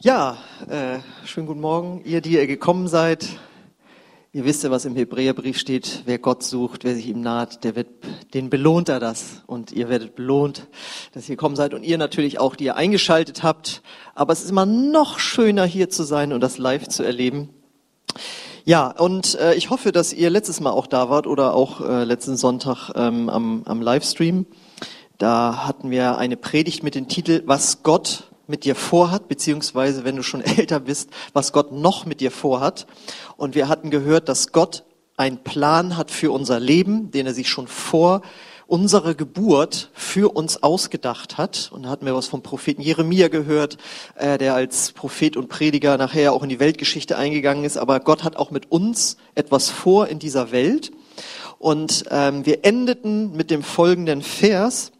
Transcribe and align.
Ja, 0.00 0.36
äh, 0.68 0.98
schönen 1.24 1.46
guten 1.46 1.60
Morgen, 1.60 2.02
ihr, 2.04 2.20
die 2.20 2.32
ihr 2.32 2.46
gekommen 2.46 2.88
seid. 2.88 3.26
Ihr 4.32 4.44
wisst 4.44 4.62
ja, 4.62 4.70
was 4.70 4.84
im 4.84 4.96
Hebräerbrief 4.96 5.58
steht. 5.58 6.02
Wer 6.04 6.18
Gott 6.18 6.42
sucht, 6.42 6.84
wer 6.84 6.94
sich 6.94 7.06
ihm 7.06 7.22
naht, 7.22 7.64
der 7.64 7.76
wird, 7.76 7.86
den 8.34 8.50
belohnt 8.50 8.88
er 8.90 9.00
das. 9.00 9.42
Und 9.46 9.72
ihr 9.72 9.88
werdet 9.88 10.14
belohnt, 10.14 10.66
dass 11.14 11.28
ihr 11.28 11.36
gekommen 11.36 11.56
seid. 11.56 11.72
Und 11.72 11.84
ihr 11.84 11.96
natürlich 11.96 12.38
auch, 12.38 12.56
die 12.56 12.64
ihr 12.64 12.76
eingeschaltet 12.76 13.42
habt. 13.42 13.82
Aber 14.14 14.32
es 14.32 14.42
ist 14.42 14.50
immer 14.50 14.66
noch 14.66 15.18
schöner, 15.18 15.64
hier 15.64 15.88
zu 15.88 16.02
sein 16.02 16.32
und 16.32 16.40
das 16.40 16.58
live 16.58 16.88
zu 16.88 17.02
erleben. 17.02 17.50
Ja, 18.64 18.88
und 18.90 19.36
äh, 19.36 19.54
ich 19.54 19.70
hoffe, 19.70 19.92
dass 19.92 20.12
ihr 20.12 20.28
letztes 20.28 20.60
Mal 20.60 20.72
auch 20.72 20.88
da 20.88 21.08
wart 21.08 21.26
oder 21.26 21.54
auch 21.54 21.80
äh, 21.80 22.04
letzten 22.04 22.36
Sonntag 22.36 22.90
ähm, 22.94 23.30
am, 23.30 23.62
am 23.64 23.80
Livestream. 23.80 24.46
Da 25.18 25.66
hatten 25.66 25.90
wir 25.90 26.18
eine 26.18 26.36
Predigt 26.36 26.82
mit 26.82 26.94
dem 26.94 27.08
Titel 27.08 27.42
Was 27.46 27.82
Gott 27.82 28.33
mit 28.46 28.64
dir 28.64 28.74
vorhat, 28.74 29.28
beziehungsweise 29.28 30.04
wenn 30.04 30.16
du 30.16 30.22
schon 30.22 30.40
älter 30.42 30.80
bist, 30.80 31.10
was 31.32 31.52
Gott 31.52 31.72
noch 31.72 32.06
mit 32.06 32.20
dir 32.20 32.30
vorhat. 32.30 32.86
Und 33.36 33.54
wir 33.54 33.68
hatten 33.68 33.90
gehört, 33.90 34.28
dass 34.28 34.52
Gott 34.52 34.84
einen 35.16 35.38
Plan 35.38 35.96
hat 35.96 36.10
für 36.10 36.32
unser 36.32 36.58
Leben, 36.58 37.10
den 37.10 37.26
er 37.26 37.34
sich 37.34 37.48
schon 37.48 37.68
vor 37.68 38.22
unserer 38.66 39.14
Geburt 39.14 39.90
für 39.92 40.34
uns 40.34 40.62
ausgedacht 40.62 41.36
hat. 41.38 41.70
Und 41.72 41.84
da 41.84 41.90
hatten 41.90 42.06
wir 42.06 42.14
was 42.14 42.26
vom 42.26 42.42
Propheten 42.42 42.80
Jeremia 42.80 43.28
gehört, 43.28 43.76
äh, 44.16 44.38
der 44.38 44.54
als 44.54 44.92
Prophet 44.92 45.36
und 45.36 45.48
Prediger 45.48 45.96
nachher 45.98 46.32
auch 46.32 46.42
in 46.42 46.48
die 46.48 46.60
Weltgeschichte 46.60 47.16
eingegangen 47.16 47.64
ist. 47.64 47.76
Aber 47.76 48.00
Gott 48.00 48.24
hat 48.24 48.36
auch 48.36 48.50
mit 48.50 48.70
uns 48.70 49.16
etwas 49.34 49.70
vor 49.70 50.08
in 50.08 50.18
dieser 50.18 50.50
Welt. 50.50 50.92
Und 51.58 52.04
ähm, 52.10 52.44
wir 52.46 52.64
endeten 52.64 53.36
mit 53.36 53.50
dem 53.50 53.62
folgenden 53.62 54.22
Vers 54.22 54.92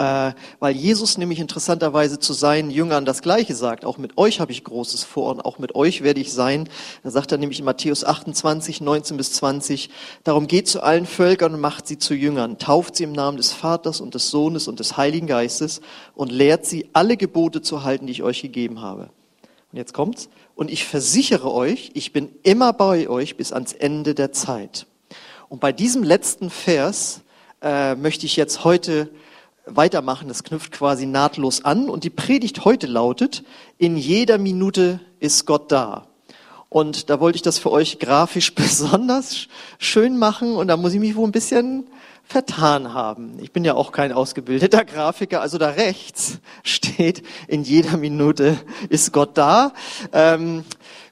äh, 0.00 0.32
weil 0.60 0.74
Jesus 0.74 1.18
nämlich 1.18 1.40
interessanterweise 1.40 2.18
zu 2.18 2.32
seinen 2.32 2.70
Jüngern 2.70 3.04
das 3.04 3.20
Gleiche 3.20 3.54
sagt. 3.54 3.84
Auch 3.84 3.98
mit 3.98 4.16
euch 4.16 4.40
habe 4.40 4.50
ich 4.50 4.64
Großes 4.64 5.04
vor 5.04 5.30
und 5.30 5.42
auch 5.42 5.58
mit 5.58 5.74
euch 5.74 6.02
werde 6.02 6.20
ich 6.20 6.32
sein. 6.32 6.70
Da 7.02 7.10
sagt 7.10 7.32
er 7.32 7.38
nämlich 7.38 7.58
in 7.58 7.66
Matthäus 7.66 8.02
28, 8.02 8.80
19 8.80 9.18
bis 9.18 9.34
20, 9.34 9.90
darum 10.24 10.46
geht 10.46 10.68
zu 10.68 10.82
allen 10.82 11.04
Völkern 11.04 11.52
und 11.52 11.60
macht 11.60 11.86
sie 11.86 11.98
zu 11.98 12.14
Jüngern, 12.14 12.56
tauft 12.56 12.96
sie 12.96 13.04
im 13.04 13.12
Namen 13.12 13.36
des 13.36 13.52
Vaters 13.52 14.00
und 14.00 14.14
des 14.14 14.30
Sohnes 14.30 14.68
und 14.68 14.80
des 14.80 14.96
Heiligen 14.96 15.26
Geistes 15.26 15.82
und 16.14 16.32
lehrt 16.32 16.64
sie, 16.64 16.88
alle 16.94 17.18
Gebote 17.18 17.60
zu 17.60 17.84
halten, 17.84 18.06
die 18.06 18.12
ich 18.12 18.22
euch 18.22 18.40
gegeben 18.40 18.80
habe. 18.80 19.10
Und 19.70 19.76
jetzt 19.76 19.92
kommt's. 19.92 20.30
Und 20.54 20.70
ich 20.70 20.86
versichere 20.86 21.52
euch, 21.52 21.90
ich 21.92 22.14
bin 22.14 22.30
immer 22.42 22.72
bei 22.72 23.06
euch 23.06 23.36
bis 23.36 23.52
ans 23.52 23.74
Ende 23.74 24.14
der 24.14 24.32
Zeit. 24.32 24.86
Und 25.50 25.60
bei 25.60 25.72
diesem 25.72 26.02
letzten 26.02 26.48
Vers 26.48 27.20
äh, 27.60 27.94
möchte 27.96 28.24
ich 28.24 28.36
jetzt 28.36 28.64
heute 28.64 29.10
weitermachen. 29.76 30.28
Das 30.28 30.44
knüpft 30.44 30.72
quasi 30.72 31.06
nahtlos 31.06 31.64
an. 31.64 31.88
Und 31.88 32.04
die 32.04 32.10
Predigt 32.10 32.64
heute 32.64 32.86
lautet, 32.86 33.44
in 33.78 33.96
jeder 33.96 34.38
Minute 34.38 35.00
ist 35.18 35.46
Gott 35.46 35.70
da. 35.72 36.06
Und 36.68 37.10
da 37.10 37.18
wollte 37.18 37.36
ich 37.36 37.42
das 37.42 37.58
für 37.58 37.72
euch 37.72 37.98
grafisch 37.98 38.54
besonders 38.54 39.48
schön 39.78 40.18
machen. 40.18 40.54
Und 40.54 40.68
da 40.68 40.76
muss 40.76 40.94
ich 40.94 41.00
mich 41.00 41.16
wohl 41.16 41.28
ein 41.28 41.32
bisschen 41.32 41.88
vertan 42.24 42.94
haben. 42.94 43.38
Ich 43.40 43.50
bin 43.50 43.64
ja 43.64 43.74
auch 43.74 43.90
kein 43.90 44.12
ausgebildeter 44.12 44.84
Grafiker. 44.84 45.40
Also 45.40 45.58
da 45.58 45.70
rechts 45.70 46.38
steht, 46.62 47.22
in 47.48 47.64
jeder 47.64 47.96
Minute 47.96 48.56
ist 48.88 49.12
Gott 49.12 49.36
da. 49.36 49.72
Ähm, 50.12 50.64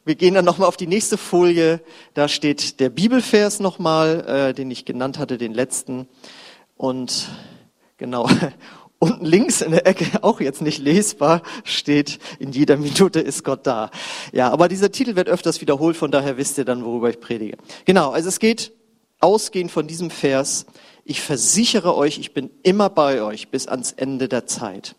wir 0.04 0.14
gehen 0.14 0.34
dann 0.34 0.44
nochmal 0.44 0.68
auf 0.68 0.76
die 0.76 0.86
nächste 0.86 1.18
Folie. 1.18 1.80
Da 2.14 2.28
steht 2.28 2.78
der 2.80 2.88
Bibelvers 2.88 3.58
nochmal, 3.60 4.24
äh, 4.26 4.54
den 4.54 4.70
ich 4.70 4.84
genannt 4.84 5.18
hatte, 5.18 5.38
den 5.38 5.52
letzten. 5.52 6.08
Und 6.76 7.28
Genau. 7.98 8.28
Unten 9.00 9.24
links 9.24 9.60
in 9.60 9.70
der 9.70 9.86
Ecke, 9.86 10.06
auch 10.22 10.40
jetzt 10.40 10.60
nicht 10.62 10.78
lesbar, 10.80 11.42
steht, 11.62 12.18
in 12.40 12.50
jeder 12.50 12.76
Minute 12.76 13.20
ist 13.20 13.44
Gott 13.44 13.66
da. 13.66 13.90
Ja, 14.32 14.50
aber 14.50 14.68
dieser 14.68 14.90
Titel 14.90 15.14
wird 15.14 15.28
öfters 15.28 15.60
wiederholt, 15.60 15.96
von 15.96 16.10
daher 16.10 16.36
wisst 16.36 16.58
ihr 16.58 16.64
dann, 16.64 16.84
worüber 16.84 17.10
ich 17.10 17.20
predige. 17.20 17.58
Genau, 17.84 18.10
also 18.10 18.28
es 18.28 18.40
geht 18.40 18.72
ausgehend 19.20 19.70
von 19.70 19.86
diesem 19.86 20.10
Vers, 20.10 20.66
ich 21.04 21.20
versichere 21.20 21.96
euch, 21.96 22.18
ich 22.18 22.34
bin 22.34 22.50
immer 22.62 22.90
bei 22.90 23.22
euch 23.22 23.48
bis 23.48 23.68
ans 23.68 23.92
Ende 23.92 24.28
der 24.28 24.46
Zeit. 24.46 24.96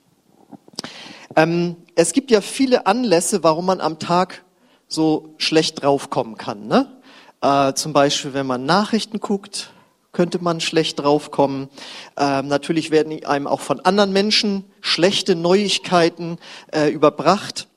Ähm, 1.35 1.75
es 1.95 2.13
gibt 2.13 2.31
ja 2.31 2.41
viele 2.41 2.85
Anlässe, 2.85 3.43
warum 3.43 3.65
man 3.65 3.81
am 3.81 3.99
Tag 3.99 4.43
so 4.87 5.35
schlecht 5.37 5.83
draufkommen 5.83 6.37
kann. 6.37 6.67
Ne? 6.67 7.01
Äh, 7.41 7.73
zum 7.73 7.93
Beispiel, 7.93 8.33
wenn 8.33 8.47
man 8.47 8.65
Nachrichten 8.65 9.19
guckt, 9.19 9.71
könnte 10.11 10.43
man 10.43 10.59
schlecht 10.59 10.99
draufkommen. 10.99 11.69
Ähm, 12.17 12.47
natürlich 12.47 12.91
werden 12.91 13.23
einem 13.25 13.47
auch 13.47 13.61
von 13.61 13.79
anderen 13.79 14.11
Menschen 14.11 14.65
schlechte 14.81 15.35
Neuigkeiten 15.35 16.37
äh, 16.71 16.89
überbracht. 16.89 17.67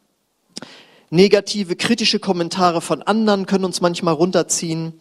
Negative, 1.11 1.77
kritische 1.77 2.21
Kommentare 2.21 2.81
von 2.81 3.03
anderen 3.03 3.45
können 3.45 3.67
uns 3.67 3.83
manchmal 3.83 4.15
runterziehen. 4.15 4.99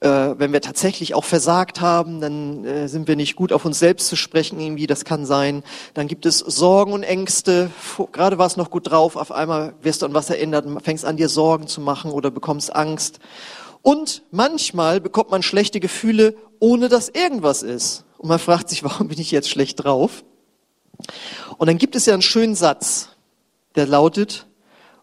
Äh, 0.00 0.08
wenn 0.38 0.54
wir 0.54 0.62
tatsächlich 0.62 1.12
auch 1.12 1.24
versagt 1.24 1.82
haben, 1.82 2.22
dann 2.22 2.64
äh, 2.64 2.88
sind 2.88 3.06
wir 3.06 3.16
nicht 3.16 3.36
gut 3.36 3.52
auf 3.52 3.66
uns 3.66 3.78
selbst 3.78 4.08
zu 4.08 4.16
sprechen, 4.16 4.58
irgendwie, 4.58 4.86
das 4.86 5.04
kann 5.04 5.26
sein. 5.26 5.62
Dann 5.92 6.08
gibt 6.08 6.24
es 6.24 6.38
Sorgen 6.38 6.94
und 6.94 7.02
Ängste. 7.02 7.70
Gerade 8.12 8.38
war 8.38 8.46
es 8.46 8.56
noch 8.56 8.70
gut 8.70 8.90
drauf, 8.90 9.16
auf 9.16 9.30
einmal 9.30 9.74
wirst 9.82 10.00
du 10.00 10.06
an 10.06 10.14
was 10.14 10.30
erinnert, 10.30 10.64
fängst 10.82 11.04
an 11.04 11.18
dir 11.18 11.28
Sorgen 11.28 11.66
zu 11.66 11.82
machen 11.82 12.12
oder 12.12 12.30
bekommst 12.30 12.74
Angst. 12.74 13.20
Und 13.82 14.22
manchmal 14.30 15.00
bekommt 15.00 15.30
man 15.30 15.42
schlechte 15.42 15.80
Gefühle, 15.80 16.36
ohne 16.58 16.88
dass 16.88 17.08
irgendwas 17.08 17.62
ist. 17.62 18.04
Und 18.18 18.28
man 18.28 18.38
fragt 18.38 18.68
sich, 18.68 18.84
warum 18.84 19.08
bin 19.08 19.20
ich 19.20 19.30
jetzt 19.30 19.50
schlecht 19.50 19.84
drauf? 19.84 20.24
Und 21.56 21.66
dann 21.66 21.78
gibt 21.78 21.96
es 21.96 22.06
ja 22.06 22.12
einen 22.12 22.22
schönen 22.22 22.54
Satz, 22.54 23.08
der 23.74 23.86
lautet, 23.86 24.46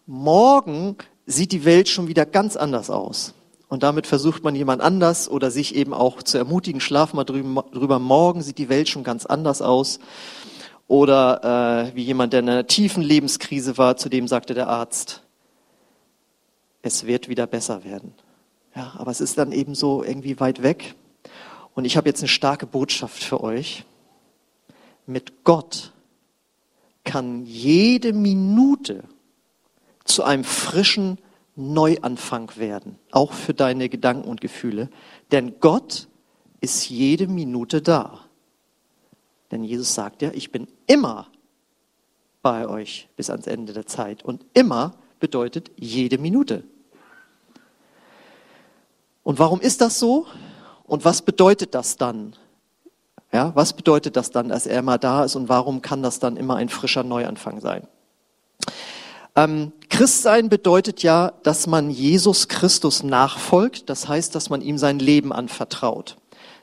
morgen 0.06 0.96
sieht 1.26 1.52
die 1.52 1.64
Welt 1.64 1.88
schon 1.88 2.08
wieder 2.08 2.24
ganz 2.24 2.56
anders 2.56 2.90
aus. 2.90 3.34
Und 3.68 3.82
damit 3.82 4.06
versucht 4.06 4.44
man 4.44 4.54
jemand 4.54 4.80
anders 4.80 5.28
oder 5.28 5.50
sich 5.50 5.74
eben 5.74 5.92
auch 5.92 6.22
zu 6.22 6.38
ermutigen, 6.38 6.80
schlaf 6.80 7.12
mal 7.12 7.24
drüber, 7.24 7.98
morgen 7.98 8.42
sieht 8.42 8.58
die 8.58 8.70
Welt 8.70 8.88
schon 8.88 9.04
ganz 9.04 9.26
anders 9.26 9.60
aus. 9.60 9.98
Oder 10.86 11.90
äh, 11.90 11.94
wie 11.94 12.02
jemand, 12.02 12.32
der 12.32 12.40
in 12.40 12.48
einer 12.48 12.66
tiefen 12.66 13.02
Lebenskrise 13.02 13.76
war, 13.76 13.98
zu 13.98 14.08
dem 14.08 14.26
sagte 14.26 14.54
der 14.54 14.68
Arzt, 14.68 15.22
es 16.80 17.04
wird 17.04 17.28
wieder 17.28 17.46
besser 17.46 17.84
werden. 17.84 18.14
Ja, 18.78 18.94
aber 18.96 19.10
es 19.10 19.20
ist 19.20 19.36
dann 19.38 19.50
eben 19.50 19.74
so 19.74 20.04
irgendwie 20.04 20.38
weit 20.38 20.62
weg. 20.62 20.94
Und 21.74 21.84
ich 21.84 21.96
habe 21.96 22.08
jetzt 22.08 22.20
eine 22.20 22.28
starke 22.28 22.64
Botschaft 22.64 23.24
für 23.24 23.42
euch. 23.42 23.84
Mit 25.04 25.42
Gott 25.42 25.92
kann 27.02 27.44
jede 27.44 28.12
Minute 28.12 29.02
zu 30.04 30.22
einem 30.22 30.44
frischen 30.44 31.18
Neuanfang 31.56 32.52
werden, 32.54 33.00
auch 33.10 33.32
für 33.32 33.52
deine 33.52 33.88
Gedanken 33.88 34.28
und 34.28 34.40
Gefühle. 34.40 34.90
Denn 35.32 35.58
Gott 35.58 36.06
ist 36.60 36.88
jede 36.88 37.26
Minute 37.26 37.82
da. 37.82 38.20
Denn 39.50 39.64
Jesus 39.64 39.92
sagt 39.92 40.22
ja, 40.22 40.30
ich 40.32 40.52
bin 40.52 40.68
immer 40.86 41.26
bei 42.42 42.68
euch 42.68 43.08
bis 43.16 43.28
ans 43.28 43.48
Ende 43.48 43.72
der 43.72 43.86
Zeit. 43.86 44.24
Und 44.24 44.46
immer 44.54 44.94
bedeutet 45.18 45.72
jede 45.74 46.18
Minute. 46.18 46.62
Und 49.28 49.38
warum 49.38 49.60
ist 49.60 49.82
das 49.82 49.98
so? 49.98 50.24
Und 50.84 51.04
was 51.04 51.20
bedeutet 51.20 51.74
das 51.74 51.98
dann? 51.98 52.34
Ja, 53.30 53.52
was 53.54 53.74
bedeutet 53.74 54.16
das 54.16 54.30
dann, 54.30 54.48
dass 54.48 54.66
er 54.66 54.78
immer 54.78 54.96
da 54.96 55.22
ist 55.22 55.36
und 55.36 55.50
warum 55.50 55.82
kann 55.82 56.02
das 56.02 56.18
dann 56.18 56.38
immer 56.38 56.56
ein 56.56 56.70
frischer 56.70 57.02
Neuanfang 57.04 57.60
sein? 57.60 57.86
Ähm, 59.36 59.72
Christsein 59.90 60.48
bedeutet 60.48 61.02
ja, 61.02 61.34
dass 61.42 61.66
man 61.66 61.90
Jesus 61.90 62.48
Christus 62.48 63.02
nachfolgt, 63.02 63.90
das 63.90 64.08
heißt, 64.08 64.34
dass 64.34 64.48
man 64.48 64.62
ihm 64.62 64.78
sein 64.78 64.98
Leben 64.98 65.30
anvertraut. 65.30 66.16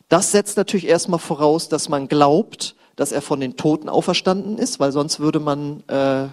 Das 0.09 0.31
setzt 0.31 0.57
natürlich 0.57 0.87
erstmal 0.87 1.19
voraus, 1.19 1.69
dass 1.69 1.87
man 1.87 2.07
glaubt, 2.07 2.75
dass 2.95 3.11
er 3.11 3.21
von 3.21 3.39
den 3.39 3.57
Toten 3.57 3.89
auferstanden 3.89 4.57
ist, 4.57 4.79
weil 4.79 4.91
sonst 4.91 5.19
würde 5.19 5.39
man 5.39 5.83
äh, 5.87 6.29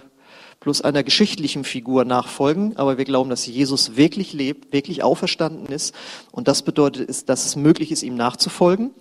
bloß 0.62 0.82
einer 0.82 1.03
geschichtlichen 1.03 1.64
Figur 1.64 2.05
nachfolgen, 2.05 2.76
aber 2.76 2.97
wir 2.97 3.05
glauben, 3.05 3.31
dass 3.31 3.47
Jesus 3.47 3.97
wirklich 3.97 4.32
lebt, 4.32 4.73
wirklich 4.73 5.03
auferstanden 5.03 5.67
ist. 5.67 5.94
Und 6.31 6.49
das 6.49 6.62
bedeutet, 6.62 7.29
dass 7.29 7.44
es 7.44 7.56
möglich 7.56 7.91
ist, 7.91 8.03
ihm 8.03 8.14
nachzufolgen. 8.14 8.93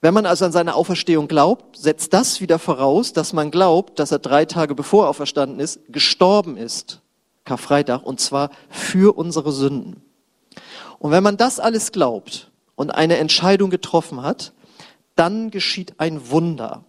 Wenn 0.00 0.14
man 0.14 0.26
also 0.26 0.44
an 0.44 0.52
seine 0.52 0.74
Auferstehung 0.74 1.28
glaubt, 1.28 1.76
setzt 1.76 2.12
das 2.12 2.40
wieder 2.40 2.58
voraus, 2.58 3.12
dass 3.12 3.32
man 3.32 3.50
glaubt, 3.50 3.98
dass 3.98 4.12
er 4.12 4.18
drei 4.18 4.44
Tage 4.44 4.74
bevor 4.74 5.04
er 5.04 5.10
auferstanden 5.10 5.60
ist, 5.60 5.80
gestorben 5.88 6.56
ist, 6.56 7.00
Karfreitag, 7.44 8.04
und 8.04 8.20
zwar 8.20 8.50
für 8.70 9.16
unsere 9.16 9.52
Sünden. 9.52 10.02
Und 10.98 11.10
wenn 11.10 11.22
man 11.22 11.36
das 11.36 11.58
alles 11.58 11.92
glaubt 11.92 12.50
und 12.76 12.90
eine 12.90 13.16
Entscheidung 13.16 13.70
getroffen 13.70 14.22
hat, 14.22 14.52
dann 15.16 15.50
geschieht 15.50 15.94
ein 15.98 16.30
Wunder. 16.30 16.84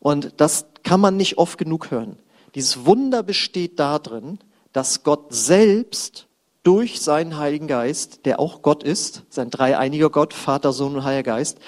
Und 0.00 0.34
das 0.36 0.66
kann 0.82 1.00
man 1.00 1.16
nicht 1.16 1.38
oft 1.38 1.58
genug 1.58 1.90
hören. 1.90 2.18
Dieses 2.54 2.84
Wunder 2.86 3.22
besteht 3.22 3.78
darin, 3.78 4.38
dass 4.72 5.02
Gott 5.02 5.26
selbst 5.32 6.26
durch 6.62 7.00
seinen 7.00 7.38
Heiligen 7.38 7.66
Geist, 7.66 8.26
der 8.26 8.38
auch 8.38 8.62
Gott 8.62 8.82
ist, 8.82 9.22
sein 9.30 9.50
dreieiniger 9.50 10.10
Gott, 10.10 10.34
Vater, 10.34 10.72
Sohn 10.72 10.96
und 10.96 11.04
Heiliger 11.04 11.34
Geist, 11.34 11.58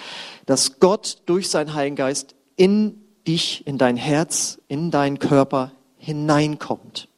dass 0.47 0.81
Gott 0.81 1.23
durch 1.27 1.49
seinen 1.49 1.75
Heiligen 1.75 1.97
Geist 1.97 2.35
in 2.57 3.01
dich, 3.27 3.67
in 3.67 3.79
dein 3.79 3.97
Herz, 3.97 4.59
in 4.69 4.91
deinen 4.91 5.19
Körper 5.19 5.73
hineinkommt. 5.97 7.09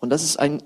Und 0.00 0.10
das 0.10 0.24
ist 0.24 0.38
ein 0.38 0.62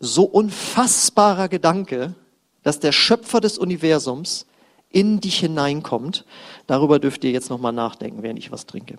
so 0.00 0.24
unfassbarer 0.24 1.48
Gedanke, 1.48 2.14
dass 2.62 2.80
der 2.80 2.92
Schöpfer 2.92 3.40
des 3.40 3.58
Universums 3.58 4.46
in 4.90 5.20
dich 5.20 5.38
hineinkommt. 5.38 6.24
Darüber 6.66 6.98
dürft 6.98 7.24
ihr 7.24 7.30
jetzt 7.30 7.50
nochmal 7.50 7.72
nachdenken, 7.72 8.22
während 8.22 8.38
ich 8.38 8.52
was 8.52 8.66
trinke. 8.66 8.98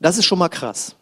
Das 0.00 0.18
ist 0.18 0.26
schon 0.26 0.38
mal 0.38 0.48
krass. 0.48 0.94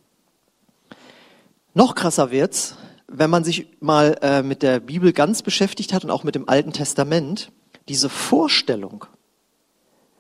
Noch 1.75 1.95
krasser 1.95 2.31
wird's, 2.31 2.77
wenn 3.07 3.31
man 3.31 3.45
sich 3.45 3.69
mal 3.81 4.19
äh, 4.23 4.43
mit 4.43 4.63
der 4.63 4.81
Bibel 4.81 5.13
ganz 5.13 5.43
beschäftigt 5.43 5.93
hat 5.93 6.05
und 6.05 6.11
auch 6.11 6.25
mit 6.25 6.35
dem 6.35 6.49
Alten 6.49 6.73
Testament. 6.73 7.53
Diese 7.89 8.09
Vorstellung, 8.09 9.05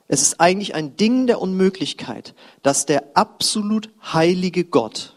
es 0.09 0.23
ist 0.23 0.41
eigentlich 0.41 0.75
ein 0.75 0.97
Ding 0.97 1.27
der 1.27 1.41
Unmöglichkeit, 1.41 2.35
dass 2.63 2.87
der 2.87 3.03
absolut 3.15 3.91
heilige 4.13 4.65
Gott, 4.65 5.17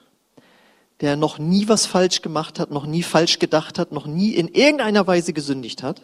der 1.01 1.15
noch 1.15 1.37
nie 1.37 1.67
was 1.67 1.85
falsch 1.85 2.21
gemacht 2.21 2.59
hat, 2.59 2.71
noch 2.71 2.85
nie 2.85 3.03
falsch 3.03 3.39
gedacht 3.39 3.77
hat, 3.77 3.91
noch 3.91 4.07
nie 4.07 4.31
in 4.31 4.47
irgendeiner 4.47 5.05
Weise 5.05 5.33
gesündigt 5.33 5.83
hat, 5.83 6.01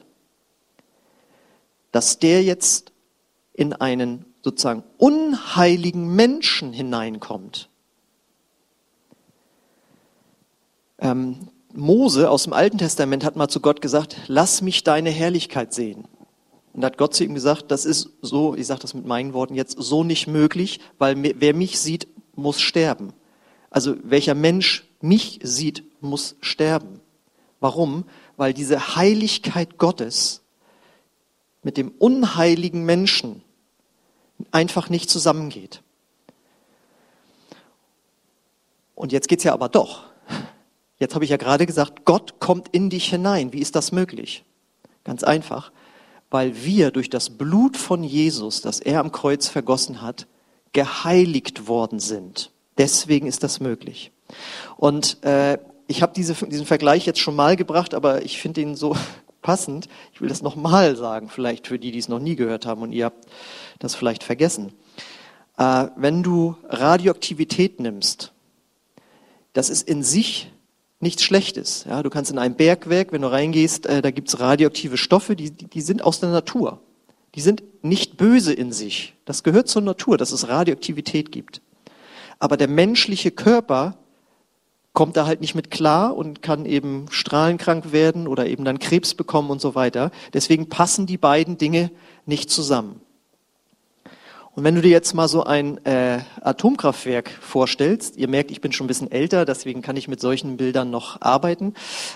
dass 1.92 2.20
der 2.20 2.44
jetzt 2.44 2.92
in 3.54 3.74
einen 3.74 4.26
sozusagen 4.46 4.84
unheiligen 4.98 6.16
Menschen 6.16 6.72
hineinkommt. 6.72 7.68
Ähm, 11.00 11.48
Mose 11.74 12.30
aus 12.30 12.44
dem 12.44 12.54
Alten 12.54 12.78
Testament 12.78 13.26
hat 13.26 13.36
mal 13.36 13.48
zu 13.48 13.60
Gott 13.60 13.82
gesagt, 13.82 14.18
lass 14.28 14.62
mich 14.62 14.84
deine 14.84 15.10
Herrlichkeit 15.10 15.74
sehen. 15.74 16.06
Und 16.74 16.82
da 16.82 16.86
hat 16.86 17.00
Gott 17.00 17.16
zu 17.16 17.24
ihm 17.24 17.34
gesagt, 17.34 17.72
das 17.72 17.86
ist 17.86 18.12
so, 18.22 18.54
ich 18.54 18.68
sage 18.68 18.82
das 18.82 18.94
mit 18.94 19.08
meinen 19.08 19.34
Worten 19.34 19.56
jetzt, 19.56 19.78
so 19.80 20.04
nicht 20.04 20.28
möglich, 20.28 20.80
weil 21.00 21.16
wer 21.40 21.56
mich 21.56 21.80
sieht, 21.80 22.08
muss 22.36 22.62
sterben. 22.62 23.14
Also 23.72 23.96
welcher 24.04 24.36
Mensch 24.36 24.88
mich 25.02 25.40
sieht, 25.42 25.84
muss 26.02 26.36
sterben. 26.42 27.02
Warum? 27.60 28.06
Weil 28.38 28.54
diese 28.54 28.96
Heiligkeit 28.96 29.80
Gottes 29.80 30.44
mit 31.64 31.78
dem 31.78 31.90
unheiligen 31.98 32.86
Menschen 32.86 33.42
einfach 34.52 34.90
nicht 34.90 35.10
zusammengeht. 35.10 35.82
Und 38.96 39.12
jetzt 39.12 39.28
geht's 39.28 39.44
ja 39.44 39.54
aber 39.54 39.70
doch. 39.70 40.04
Jetzt 40.98 41.14
habe 41.14 41.26
ich 41.26 41.32
ja 41.32 41.38
gerade 41.38 41.66
gesagt, 41.66 42.06
Gott 42.06 42.40
kommt 42.40 42.70
in 42.70 42.90
dich 42.90 43.10
hinein. 43.10 43.52
Wie 43.52 43.60
ist 43.60 43.76
das 43.76 43.92
möglich? 43.92 44.46
Ganz 45.04 45.24
einfach, 45.24 45.72
weil 46.30 46.64
wir 46.64 46.92
durch 46.92 47.10
das 47.10 47.30
Blut 47.30 47.78
von 47.78 48.04
Jesus, 48.04 48.62
das 48.62 48.80
er 48.80 49.02
am 49.02 49.12
Kreuz 49.12 49.48
vergossen 49.48 50.02
hat, 50.02 50.28
geheiligt 50.74 51.68
worden 51.68 52.00
sind. 52.00 52.52
Deswegen 52.78 53.28
ist 53.28 53.44
das 53.44 53.60
möglich. 53.60 54.12
Und 54.78 55.24
äh, 55.24 55.58
ich 55.88 56.02
habe 56.02 56.14
diese, 56.16 56.34
diesen 56.34 56.66
Vergleich 56.66 57.06
jetzt 57.06 57.20
schon 57.20 57.36
mal 57.36 57.56
gebracht, 57.56 57.94
aber 57.94 58.24
ich 58.26 58.40
finde 58.40 58.62
ihn 58.62 58.76
so 58.76 58.96
passend. 59.46 59.88
Ich 60.12 60.22
will 60.22 60.28
das 60.28 60.42
nochmal 60.42 60.96
sagen, 60.96 61.30
vielleicht 61.30 61.68
für 61.68 61.78
die, 61.78 61.92
die 61.92 62.00
es 62.00 62.10
noch 62.10 62.20
nie 62.20 62.36
gehört 62.36 62.66
haben 62.66 62.82
und 62.82 62.92
ihr 62.92 63.06
habt 63.06 63.28
das 63.78 63.94
vielleicht 63.94 64.24
vergessen. 64.24 64.74
Äh, 65.58 65.88
wenn 65.96 66.24
du 66.24 66.56
Radioaktivität 66.68 67.80
nimmst, 67.80 68.34
das 69.54 69.70
ist 69.70 69.88
in 69.88 70.02
sich 70.02 70.52
nichts 71.00 71.22
Schlechtes. 71.22 71.86
Ja, 71.88 72.02
du 72.02 72.10
kannst 72.10 72.32
in 72.32 72.40
ein 72.40 72.56
Bergwerk, 72.56 73.12
wenn 73.12 73.22
du 73.22 73.32
reingehst, 73.32 73.86
äh, 73.86 74.02
da 74.02 74.10
gibt's 74.10 74.40
radioaktive 74.40 74.98
Stoffe, 74.98 75.36
die, 75.36 75.52
die 75.52 75.82
sind 75.82 76.04
aus 76.04 76.20
der 76.20 76.30
Natur. 76.30 76.82
Die 77.36 77.42
sind 77.42 77.62
nicht 77.84 78.18
böse 78.18 78.52
in 78.52 78.72
sich. 78.72 79.14
Das 79.26 79.44
gehört 79.44 79.68
zur 79.68 79.84
Natur, 79.84 80.18
dass 80.18 80.32
es 80.32 80.48
Radioaktivität 80.48 81.32
gibt. 81.32 81.62
Aber 82.40 82.58
der 82.58 82.68
menschliche 82.68 83.30
Körper 83.30 84.00
kommt 84.96 85.16
da 85.16 85.28
halt 85.28 85.42
nicht 85.42 85.54
mit 85.54 85.70
klar 85.70 86.18
und 86.18 86.42
kann 86.42 86.66
eben 86.66 87.06
strahlenkrank 87.12 87.92
werden 87.92 88.28
oder 88.28 88.48
eben 88.48 88.66
dann 88.66 88.80
Krebs 88.80 89.14
bekommen 89.14 89.52
und 89.52 89.62
so 89.62 89.76
weiter. 89.76 90.10
Deswegen 90.34 90.70
passen 90.70 91.06
die 91.06 91.20
beiden 91.20 91.60
Dinge 91.60 91.92
nicht 92.26 92.50
zusammen. 92.50 93.02
Und 94.56 94.64
wenn 94.64 94.74
du 94.74 94.82
dir 94.82 94.90
jetzt 94.90 95.14
mal 95.14 95.28
so 95.28 95.44
ein 95.44 95.86
äh, 95.86 96.20
Atomkraftwerk 96.42 97.30
vorstellst, 97.30 98.16
ihr 98.16 98.30
merkt, 98.30 98.52
ich 98.52 98.62
bin 98.62 98.72
schon 98.72 98.86
ein 98.86 98.88
bisschen 98.88 99.12
älter, 99.12 99.44
deswegen 99.44 99.82
kann 99.82 99.98
ich 99.98 100.08
mit 100.08 100.22
solchen 100.22 100.56
Bildern 100.56 100.90
noch 100.90 101.22
arbeiten. 101.22 101.74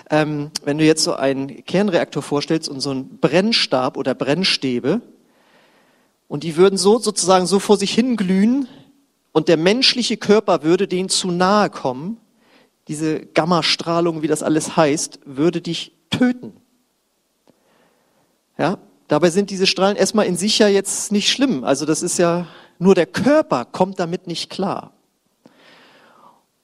Ähm, 0.08 0.50
wenn 0.64 0.78
du 0.78 0.84
jetzt 0.84 1.04
so 1.04 1.12
einen 1.12 1.64
Kernreaktor 1.66 2.22
vorstellst 2.22 2.70
und 2.70 2.80
so 2.80 2.90
einen 2.90 3.18
Brennstab 3.18 3.98
oder 3.98 4.14
Brennstäbe, 4.14 5.02
und 6.28 6.44
die 6.44 6.56
würden 6.56 6.78
so 6.78 7.00
sozusagen 7.00 7.46
so 7.46 7.58
vor 7.58 7.76
sich 7.76 7.92
hinglühen 7.92 8.68
und 9.32 9.48
der 9.48 9.56
menschliche 9.56 10.16
Körper 10.16 10.62
würde 10.62 10.86
denen 10.86 11.08
zu 11.08 11.32
nahe 11.32 11.68
kommen, 11.70 12.18
diese 12.90 13.24
Gammastrahlung, 13.24 14.20
wie 14.20 14.28
das 14.28 14.42
alles 14.42 14.76
heißt, 14.76 15.20
würde 15.24 15.62
dich 15.62 15.92
töten. 16.10 16.52
Ja, 18.58 18.78
Dabei 19.10 19.30
sind 19.30 19.50
diese 19.50 19.66
Strahlen 19.66 19.96
erstmal 19.96 20.26
in 20.26 20.36
sich 20.36 20.60
ja 20.60 20.68
jetzt 20.68 21.10
nicht 21.10 21.32
schlimm. 21.32 21.64
Also 21.64 21.84
das 21.84 22.00
ist 22.00 22.16
ja, 22.20 22.46
nur 22.78 22.94
der 22.94 23.06
Körper 23.06 23.64
kommt 23.64 23.98
damit 23.98 24.28
nicht 24.28 24.50
klar. 24.50 24.92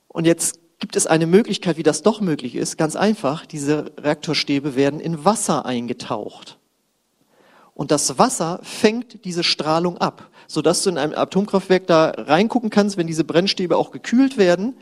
Und 0.06 0.26
jetzt 0.26 0.60
gibt 0.78 0.94
es 0.94 1.08
eine 1.08 1.26
Möglichkeit, 1.26 1.76
wie 1.76 1.82
das 1.82 2.02
doch 2.02 2.20
möglich 2.20 2.54
ist. 2.54 2.78
Ganz 2.78 2.94
einfach, 2.94 3.46
diese 3.46 3.90
Reaktorstäbe 3.98 4.76
werden 4.76 5.00
in 5.00 5.24
Wasser 5.24 5.66
eingetaucht. 5.66 6.56
Und 7.74 7.90
das 7.90 8.16
Wasser 8.16 8.60
fängt 8.62 9.24
diese 9.24 9.42
Strahlung 9.42 9.98
ab, 9.98 10.30
sodass 10.46 10.84
du 10.84 10.90
in 10.90 10.98
einem 10.98 11.18
Atomkraftwerk 11.18 11.88
da 11.88 12.10
reingucken 12.10 12.70
kannst, 12.70 12.96
wenn 12.96 13.08
diese 13.08 13.24
Brennstäbe 13.24 13.76
auch 13.76 13.90
gekühlt 13.90 14.38
werden, 14.38 14.76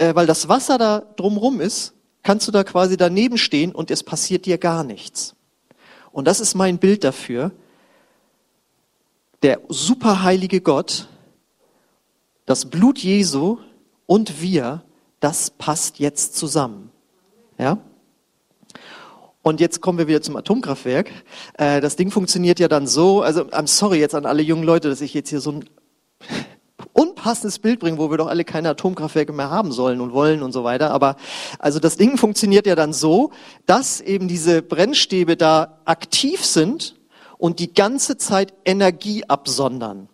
äh, 0.00 0.14
weil 0.14 0.26
das 0.26 0.48
Wasser 0.48 0.78
da 0.78 1.02
drumrum 1.16 1.60
ist, 1.60 1.92
kannst 2.22 2.48
du 2.48 2.52
da 2.52 2.64
quasi 2.64 2.96
daneben 2.96 3.36
stehen 3.36 3.72
und 3.72 3.90
es 3.90 4.02
passiert 4.02 4.46
dir 4.46 4.56
gar 4.56 4.82
nichts. 4.82 5.34
Und 6.10 6.26
das 6.26 6.40
ist 6.40 6.54
mein 6.54 6.78
Bild 6.78 7.04
dafür. 7.04 7.52
Der 9.42 9.60
superheilige 9.68 10.60
Gott, 10.60 11.08
das 12.46 12.64
Blut 12.64 12.98
Jesu 12.98 13.58
und 14.06 14.40
wir, 14.40 14.82
das 15.20 15.50
passt 15.50 15.98
jetzt 15.98 16.34
zusammen. 16.34 16.90
Ja? 17.58 17.78
Und 19.42 19.60
jetzt 19.60 19.80
kommen 19.80 19.98
wir 19.98 20.08
wieder 20.08 20.22
zum 20.22 20.36
Atomkraftwerk. 20.36 21.10
Äh, 21.58 21.80
das 21.80 21.96
Ding 21.96 22.10
funktioniert 22.10 22.58
ja 22.58 22.68
dann 22.68 22.86
so, 22.86 23.22
also 23.22 23.42
I'm 23.42 23.66
sorry 23.66 23.98
jetzt 23.98 24.14
an 24.14 24.26
alle 24.26 24.42
jungen 24.42 24.64
Leute, 24.64 24.88
dass 24.88 25.00
ich 25.02 25.14
jetzt 25.14 25.28
hier 25.28 25.40
so 25.40 25.52
ein 25.52 25.64
unpassendes 27.20 27.58
Bild 27.58 27.80
bringen, 27.80 27.98
wo 27.98 28.10
wir 28.10 28.18
doch 28.18 28.28
alle 28.28 28.44
keine 28.44 28.70
Atomkraftwerke 28.70 29.32
mehr 29.32 29.50
haben 29.50 29.72
sollen 29.72 30.00
und 30.00 30.12
wollen 30.12 30.42
und 30.42 30.52
so 30.52 30.64
weiter. 30.64 30.90
Aber 30.90 31.16
also 31.58 31.78
das 31.78 31.96
Ding 31.96 32.16
funktioniert 32.16 32.66
ja 32.66 32.74
dann 32.74 32.92
so, 32.92 33.30
dass 33.66 34.00
eben 34.00 34.26
diese 34.26 34.62
Brennstäbe 34.62 35.36
da 35.36 35.78
aktiv 35.84 36.44
sind 36.44 36.96
und 37.36 37.58
die 37.58 37.72
ganze 37.74 38.16
Zeit 38.16 38.54
Energie 38.64 39.24
absondern. 39.28 40.08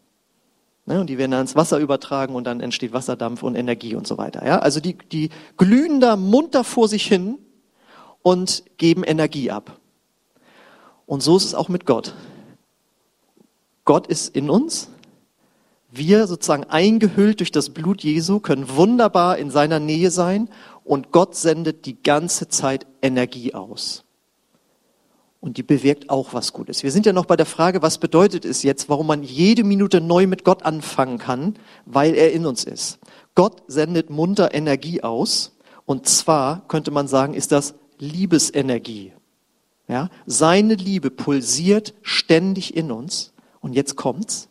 Ne, 0.88 1.00
und 1.00 1.08
die 1.08 1.18
werden 1.18 1.32
dann 1.32 1.40
ins 1.42 1.56
Wasser 1.56 1.78
übertragen 1.78 2.34
und 2.34 2.44
dann 2.44 2.60
entsteht 2.60 2.92
Wasserdampf 2.92 3.42
und 3.42 3.56
Energie 3.56 3.96
und 3.96 4.06
so 4.06 4.18
weiter. 4.18 4.46
Ja? 4.46 4.60
Also 4.60 4.78
die, 4.80 4.96
die 5.10 5.30
glühen 5.56 6.00
da 6.00 6.16
munter 6.16 6.62
vor 6.62 6.86
sich 6.86 7.06
hin 7.06 7.38
und 8.22 8.62
geben 8.76 9.02
Energie 9.02 9.50
ab. 9.50 9.78
Und 11.06 11.22
so 11.22 11.36
ist 11.36 11.44
es 11.44 11.54
auch 11.54 11.68
mit 11.68 11.86
Gott. 11.86 12.14
Gott 13.84 14.06
ist 14.08 14.34
in 14.34 14.50
uns 14.50 14.88
wir 15.96 16.26
sozusagen 16.26 16.64
eingehüllt 16.64 17.40
durch 17.40 17.52
das 17.52 17.70
Blut 17.70 18.02
Jesu 18.02 18.40
können 18.40 18.68
wunderbar 18.68 19.38
in 19.38 19.50
seiner 19.50 19.80
Nähe 19.80 20.10
sein 20.10 20.48
und 20.84 21.12
Gott 21.12 21.34
sendet 21.34 21.86
die 21.86 22.02
ganze 22.02 22.48
Zeit 22.48 22.86
Energie 23.02 23.54
aus. 23.54 24.04
Und 25.40 25.58
die 25.58 25.62
bewirkt 25.62 26.10
auch 26.10 26.32
was 26.32 26.52
Gutes. 26.52 26.82
Wir 26.82 26.90
sind 26.90 27.06
ja 27.06 27.12
noch 27.12 27.26
bei 27.26 27.36
der 27.36 27.46
Frage, 27.46 27.82
was 27.82 27.98
bedeutet 27.98 28.44
es 28.44 28.62
jetzt, 28.62 28.88
warum 28.88 29.06
man 29.06 29.22
jede 29.22 29.64
Minute 29.64 30.00
neu 30.00 30.26
mit 30.26 30.44
Gott 30.44 30.64
anfangen 30.64 31.18
kann, 31.18 31.54
weil 31.84 32.14
er 32.14 32.32
in 32.32 32.46
uns 32.46 32.64
ist. 32.64 32.98
Gott 33.34 33.62
sendet 33.68 34.10
munter 34.10 34.54
Energie 34.54 35.02
aus. 35.02 35.56
Und 35.84 36.08
zwar 36.08 36.66
könnte 36.66 36.90
man 36.90 37.06
sagen, 37.06 37.34
ist 37.34 37.52
das 37.52 37.74
Liebesenergie. 37.98 39.12
Ja, 39.88 40.08
seine 40.26 40.74
Liebe 40.74 41.10
pulsiert 41.10 41.94
ständig 42.02 42.76
in 42.76 42.90
uns. 42.90 43.32
Und 43.60 43.74
jetzt 43.74 43.94
kommt's 43.94 44.48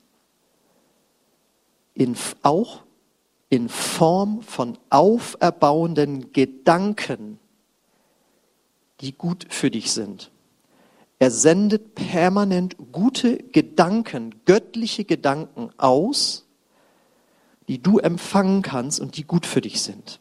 in, 1.95 2.15
auch 2.43 2.83
in 3.49 3.69
Form 3.69 4.41
von 4.43 4.77
auferbauenden 4.89 6.31
Gedanken, 6.31 7.39
die 9.01 9.13
gut 9.13 9.47
für 9.49 9.71
dich 9.71 9.91
sind. 9.91 10.31
Er 11.17 11.31
sendet 11.31 11.95
permanent 11.95 12.75
gute 12.91 13.37
Gedanken, 13.37 14.35
göttliche 14.45 15.05
Gedanken 15.05 15.69
aus, 15.77 16.45
die 17.67 17.81
du 17.81 17.99
empfangen 17.99 18.61
kannst 18.61 18.99
und 18.99 19.17
die 19.17 19.23
gut 19.23 19.45
für 19.45 19.61
dich 19.61 19.81
sind. 19.81 20.19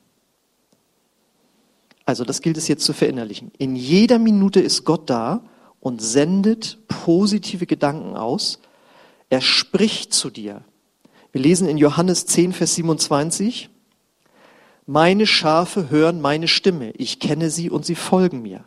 Also 2.07 2.25
das 2.25 2.43
gilt 2.43 2.57
es 2.57 2.69
jetzt 2.69 2.85
zu 2.85 2.93
verinnerlichen. 2.93 3.51
In 3.59 3.77
jeder 3.77 4.19
Minute 4.19 4.61
ist 4.61 4.85
Gott 4.85 5.11
da 5.11 5.43
und 5.81 6.01
sendet 6.01 6.79
positive 6.87 7.67
Gedanken 7.67 8.17
aus. 8.17 8.61
Er 9.31 9.41
spricht 9.41 10.13
zu 10.13 10.31
dir. 10.31 10.63
Wir 11.35 11.41
lesen 11.41 11.67
in 11.67 11.79
Johannes 11.79 12.27
10, 12.27 12.53
Vers 12.53 12.77
27, 12.77 13.69
meine 14.87 15.27
Schafe 15.27 15.91
hören 15.91 16.21
meine 16.21 16.47
Stimme, 16.47 16.93
ich 16.93 17.19
kenne 17.19 17.51
sie 17.51 17.71
und 17.71 17.85
sie 17.85 17.97
folgen 17.97 18.41
mir. 18.41 18.63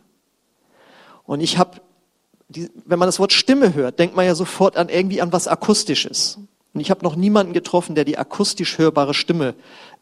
Und 1.24 1.40
ich 1.40 1.56
habe, 1.56 1.80
wenn 2.50 2.98
man 2.98 3.08
das 3.08 3.18
Wort 3.20 3.32
Stimme 3.32 3.72
hört, 3.72 3.98
denkt 3.98 4.16
man 4.16 4.26
ja 4.26 4.34
sofort 4.34 4.76
an 4.76 4.90
irgendwie 4.90 5.22
an 5.22 5.32
was 5.32 5.48
Akustisches. 5.48 6.40
Und 6.74 6.80
ich 6.82 6.90
habe 6.90 7.02
noch 7.04 7.16
niemanden 7.16 7.54
getroffen, 7.54 7.94
der 7.94 8.04
die 8.04 8.18
akustisch 8.18 8.76
hörbare 8.76 9.14
Stimme 9.14 9.54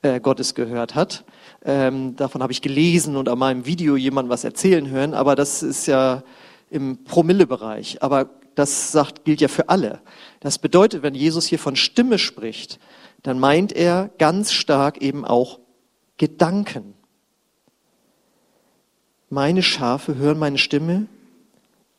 äh, 0.03 0.19
Gottes 0.19 0.57
gehört 0.57 0.97
hat. 0.97 1.25
Ähm, 1.65 2.17
davon 2.17 2.43
habe 2.43 2.53
ich 2.53 2.63
gelesen 2.63 3.15
und 3.15 3.29
an 3.29 3.39
meinem 3.39 3.65
Video 3.65 3.95
jemand 3.95 4.29
was 4.29 4.43
erzählen 4.43 4.91
hören, 4.91 5.15
aber 5.15 5.37
das 5.37 5.63
ist 5.63 5.87
ja 5.87 6.25
im 6.69 7.05
Promillebereich. 7.05 8.03
Aber 8.03 8.29
das 8.57 8.91
sagt, 8.91 9.25
gilt 9.25 9.41
ja 9.41 9.49
für 9.49 9.69
alle. 9.69 10.01
Das 10.41 10.59
bedeutet, 10.59 11.03
wenn 11.03 11.15
Jesus 11.15 11.47
hier 11.47 11.59
von 11.59 11.77
Stimme 11.77 12.19
spricht, 12.19 12.81
dann 13.23 13.39
meint 13.39 13.73
er 13.73 14.11
ganz 14.19 14.53
stark 14.53 15.01
eben 15.01 15.25
auch 15.25 15.61
Gedanken. 16.17 16.95
Meine 19.29 19.63
Schafe 19.63 20.17
hören 20.17 20.39
meine 20.39 20.59
Stimme, 20.59 21.07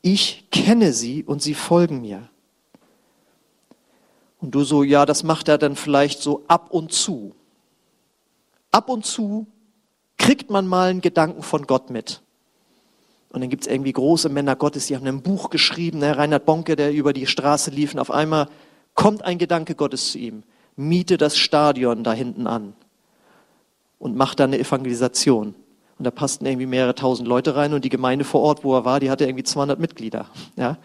ich 0.02 0.46
kenne 0.50 0.92
sie 0.92 1.24
und 1.24 1.42
sie 1.42 1.54
folgen 1.54 2.00
mir. 2.00 2.28
Und 4.40 4.54
du 4.54 4.64
so, 4.64 4.82
ja, 4.82 5.06
das 5.06 5.22
macht 5.22 5.48
er 5.48 5.58
dann 5.58 5.76
vielleicht 5.76 6.20
so 6.20 6.44
ab 6.48 6.70
und 6.70 6.92
zu. 6.92 7.34
Ab 8.70 8.88
und 8.88 9.04
zu 9.04 9.46
kriegt 10.16 10.50
man 10.50 10.66
mal 10.66 10.90
einen 10.90 11.00
Gedanken 11.00 11.42
von 11.42 11.66
Gott 11.66 11.90
mit. 11.90 12.22
Und 13.38 13.42
dann 13.42 13.50
gibt 13.50 13.68
es 13.68 13.72
irgendwie 13.72 13.92
große 13.92 14.30
Männer 14.30 14.56
Gottes, 14.56 14.88
die 14.88 14.96
haben 14.96 15.06
ein 15.06 15.22
Buch 15.22 15.48
geschrieben, 15.48 16.00
ne? 16.00 16.18
Reinhard 16.18 16.44
Bonke, 16.44 16.74
der 16.74 16.92
über 16.92 17.12
die 17.12 17.28
Straße 17.28 17.70
lief 17.70 17.94
und 17.94 18.00
auf 18.00 18.10
einmal 18.10 18.48
kommt 18.94 19.22
ein 19.22 19.38
Gedanke 19.38 19.76
Gottes 19.76 20.10
zu 20.10 20.18
ihm. 20.18 20.42
Miete 20.74 21.16
das 21.18 21.38
Stadion 21.38 22.02
da 22.02 22.12
hinten 22.12 22.48
an 22.48 22.72
und 24.00 24.16
macht 24.16 24.40
da 24.40 24.44
eine 24.44 24.58
Evangelisation. 24.58 25.54
Und 26.00 26.04
da 26.04 26.10
passten 26.10 26.46
irgendwie 26.46 26.66
mehrere 26.66 26.96
tausend 26.96 27.28
Leute 27.28 27.54
rein 27.54 27.74
und 27.74 27.84
die 27.84 27.90
Gemeinde 27.90 28.24
vor 28.24 28.40
Ort, 28.40 28.64
wo 28.64 28.74
er 28.74 28.84
war, 28.84 28.98
die 28.98 29.08
hatte 29.08 29.24
irgendwie 29.24 29.44
200 29.44 29.78
Mitglieder. 29.78 30.26
Ja? 30.56 30.76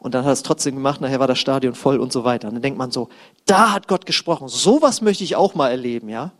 Und 0.00 0.14
dann 0.14 0.24
hat 0.24 0.30
er 0.30 0.32
es 0.32 0.42
trotzdem 0.42 0.74
gemacht, 0.74 1.00
nachher 1.00 1.20
war 1.20 1.28
das 1.28 1.38
Stadion 1.38 1.76
voll 1.76 1.98
und 2.00 2.12
so 2.12 2.24
weiter. 2.24 2.48
Und 2.48 2.54
dann 2.54 2.62
denkt 2.62 2.78
man 2.78 2.90
so, 2.90 3.08
da 3.46 3.72
hat 3.72 3.86
Gott 3.86 4.04
gesprochen. 4.04 4.48
Sowas 4.48 5.00
möchte 5.00 5.22
ich 5.22 5.36
auch 5.36 5.54
mal 5.54 5.70
erleben, 5.70 6.08
ja? 6.08 6.32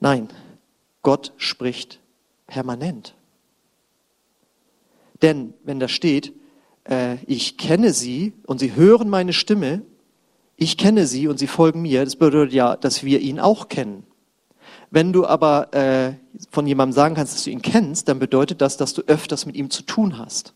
Nein, 0.00 0.28
Gott 1.02 1.32
spricht 1.36 2.00
permanent. 2.48 3.14
Denn 5.22 5.54
wenn 5.64 5.80
da 5.80 5.88
steht, 5.88 6.32
äh, 6.84 7.16
ich 7.26 7.56
kenne 7.56 7.92
sie 7.92 8.32
und 8.46 8.58
sie 8.58 8.74
hören 8.74 9.08
meine 9.08 9.32
Stimme, 9.32 9.82
ich 10.56 10.76
kenne 10.76 11.06
sie 11.06 11.28
und 11.28 11.38
sie 11.38 11.46
folgen 11.46 11.82
mir, 11.82 12.04
das 12.04 12.16
bedeutet 12.16 12.52
ja, 12.52 12.76
dass 12.76 13.04
wir 13.04 13.20
ihn 13.20 13.40
auch 13.40 13.68
kennen. 13.68 14.04
Wenn 14.90 15.12
du 15.12 15.26
aber 15.26 15.72
äh, 15.72 16.14
von 16.50 16.66
jemandem 16.66 16.92
sagen 16.92 17.14
kannst, 17.14 17.34
dass 17.34 17.44
du 17.44 17.50
ihn 17.50 17.62
kennst, 17.62 18.08
dann 18.08 18.18
bedeutet 18.18 18.60
das, 18.60 18.76
dass 18.76 18.92
du 18.92 19.02
öfters 19.06 19.46
mit 19.46 19.56
ihm 19.56 19.70
zu 19.70 19.82
tun 19.82 20.18
hast. 20.18 20.54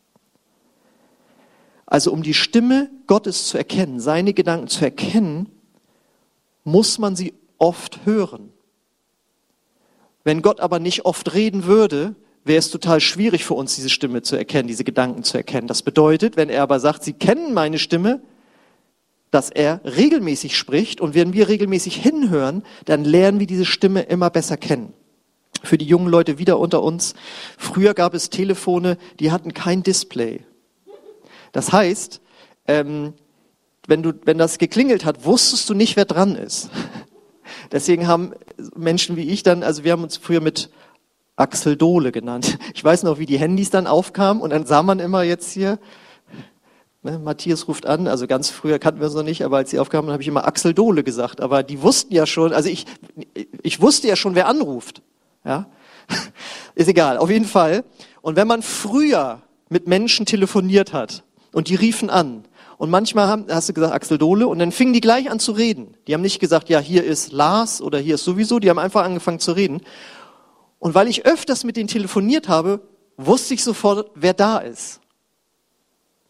Also 1.87 2.13
um 2.13 2.23
die 2.23 2.35
Stimme 2.35 2.91
Gottes 3.07 3.47
zu 3.47 3.57
erkennen, 3.57 4.01
seine 4.01 4.35
Gedanken 4.35 4.69
zu 4.69 4.85
erkennen, 4.85 5.49
muss 6.65 6.99
man 6.99 7.15
sie 7.15 7.33
oft 7.59 8.05
hören. 8.05 8.53
Wenn 10.25 10.43
Gott 10.43 10.61
aber 10.61 10.81
nicht 10.81 11.05
oft 11.05 11.33
reden 11.33 11.65
würde, 11.65 12.17
wäre 12.47 12.59
es 12.59 12.71
total 12.71 13.01
schwierig 13.01 13.45
für 13.45 13.55
uns, 13.55 13.75
diese 13.75 13.91
Stimme 13.91 14.23
zu 14.23 14.37
erkennen, 14.37 14.69
diese 14.69 14.85
Gedanken 14.85 15.25
zu 15.25 15.37
erkennen. 15.37 15.67
Das 15.67 15.83
bedeutet, 15.83 16.37
wenn 16.37 16.49
er 16.49 16.63
aber 16.63 16.81
sagt, 16.81 17.03
Sie 17.03 17.13
kennen 17.13 17.53
meine 17.55 17.79
Stimme, 17.79 18.21
dass 19.31 19.51
er 19.51 19.81
regelmäßig 19.85 20.57
spricht 20.57 21.01
und 21.01 21.15
wenn 21.15 21.33
wir 21.33 21.49
regelmäßig 21.49 21.97
hinhören, 21.97 22.63
dann 22.85 23.05
lernen 23.05 23.41
wir 23.41 23.47
diese 23.47 23.65
Stimme 23.65 24.03
immer 24.03 24.31
besser 24.31 24.57
kennen. 24.57 24.93
Für 25.63 25.79
die 25.79 25.87
jungen 25.87 26.09
Leute 26.09 26.39
wieder 26.39 26.59
unter 26.59 26.83
uns. 26.83 27.15
Früher 27.59 27.95
gab 27.95 28.15
es 28.15 28.31
Telefone, 28.31 28.99
die 29.19 29.33
hatten 29.33 29.53
kein 29.53 29.83
Display. 29.83 30.45
Das 31.53 31.73
heißt, 31.73 32.21
ähm, 32.69 33.15
wenn, 33.87 34.03
du, 34.03 34.13
wenn 34.25 34.39
das 34.39 34.59
geklingelt 34.59 35.05
hat, 35.05 35.25
wusstest 35.25 35.69
du 35.69 35.75
nicht, 35.75 35.97
wer 35.97 36.05
dran 36.05 36.37
ist. 36.37 36.71
Deswegen 37.73 38.07
haben 38.07 38.33
Menschen 38.77 39.17
wie 39.17 39.29
ich 39.29 39.43
dann, 39.43 39.63
also 39.63 39.83
wir 39.83 39.93
haben 39.93 40.03
uns 40.03 40.17
früher 40.17 40.41
mit 40.41 40.71
Axel 41.37 41.77
Dohle 41.77 42.13
genannt. 42.13 42.59
Ich 42.75 42.83
weiß 42.83 43.03
noch, 43.03 43.19
wie 43.19 43.27
die 43.27 43.39
Handys 43.39 43.71
dann 43.71 43.87
aufkamen 43.87 44.43
und 44.43 44.51
dann 44.51 44.67
sah 44.67 44.83
man 44.83 44.99
immer 44.99 45.23
jetzt 45.23 45.53
hier, 45.53 45.79
ne, 47.03 47.19
Matthias 47.19 47.69
ruft 47.69 47.87
an, 47.87 48.09
also 48.09 48.27
ganz 48.27 48.51
früher 48.51 48.79
kannten 48.79 49.01
wir 49.01 49.07
es 49.07 49.15
noch 49.15 49.23
nicht, 49.23 49.45
aber 49.45 49.59
als 49.59 49.71
sie 49.71 49.79
aufkamen, 49.79 50.11
habe 50.11 50.23
ich 50.23 50.29
immer 50.29 50.47
Axel 50.47 50.75
Dohle 50.75 51.05
gesagt. 51.05 51.41
Aber 51.41 51.63
die 51.63 51.83
wussten 51.83 52.15
ja 52.15 52.27
schon, 52.27 52.53
also 52.53 52.69
ich, 52.69 52.87
ich 53.63 53.81
wusste 53.81 54.09
ja 54.09 54.17
schon, 54.17 54.35
wer 54.35 54.49
anruft. 54.49 55.03
Ja, 55.45 55.67
ist 56.75 56.89
egal, 56.89 57.19
auf 57.19 57.31
jeden 57.31 57.45
Fall. 57.45 57.85
Und 58.23 58.37
wenn 58.37 58.49
man 58.49 58.63
früher 58.63 59.43
mit 59.69 59.87
Menschen 59.87 60.27
telefoniert 60.27 60.93
hat 60.93 61.23
und 61.53 61.69
die 61.69 61.75
riefen 61.75 62.11
an, 62.11 62.45
und 62.79 62.91
manchmal 62.91 63.27
haben, 63.27 63.47
hast 63.49 63.69
du 63.69 63.73
gesagt 63.73 63.95
Axel 63.95 64.19
Dohle 64.19 64.49
und 64.49 64.59
dann 64.59 64.71
fingen 64.71 64.93
die 64.93 65.01
gleich 65.01 65.31
an 65.31 65.39
zu 65.39 65.53
reden. 65.53 65.95
Die 66.07 66.15
haben 66.15 66.21
nicht 66.21 66.41
gesagt, 66.41 66.69
ja, 66.69 66.79
hier 66.79 67.05
ist 67.05 67.33
Lars 67.33 67.81
oder 67.81 67.99
hier 67.99 68.17
ist 68.17 68.25
sowieso, 68.25 68.59
die 68.59 68.69
haben 68.69 68.79
einfach 68.79 69.05
angefangen 69.05 69.39
zu 69.39 69.53
reden. 69.53 69.81
Und 70.79 70.95
weil 70.95 71.09
ich 71.09 71.27
öfters 71.27 71.65
mit 71.65 71.77
denen 71.77 71.89
telefoniert 71.89 72.49
habe, 72.49 72.81
wusste 73.17 73.55
ich 73.55 73.65
sofort, 73.65 74.11
wer 74.15 74.35
da 74.35 74.59
ist. 74.59 75.01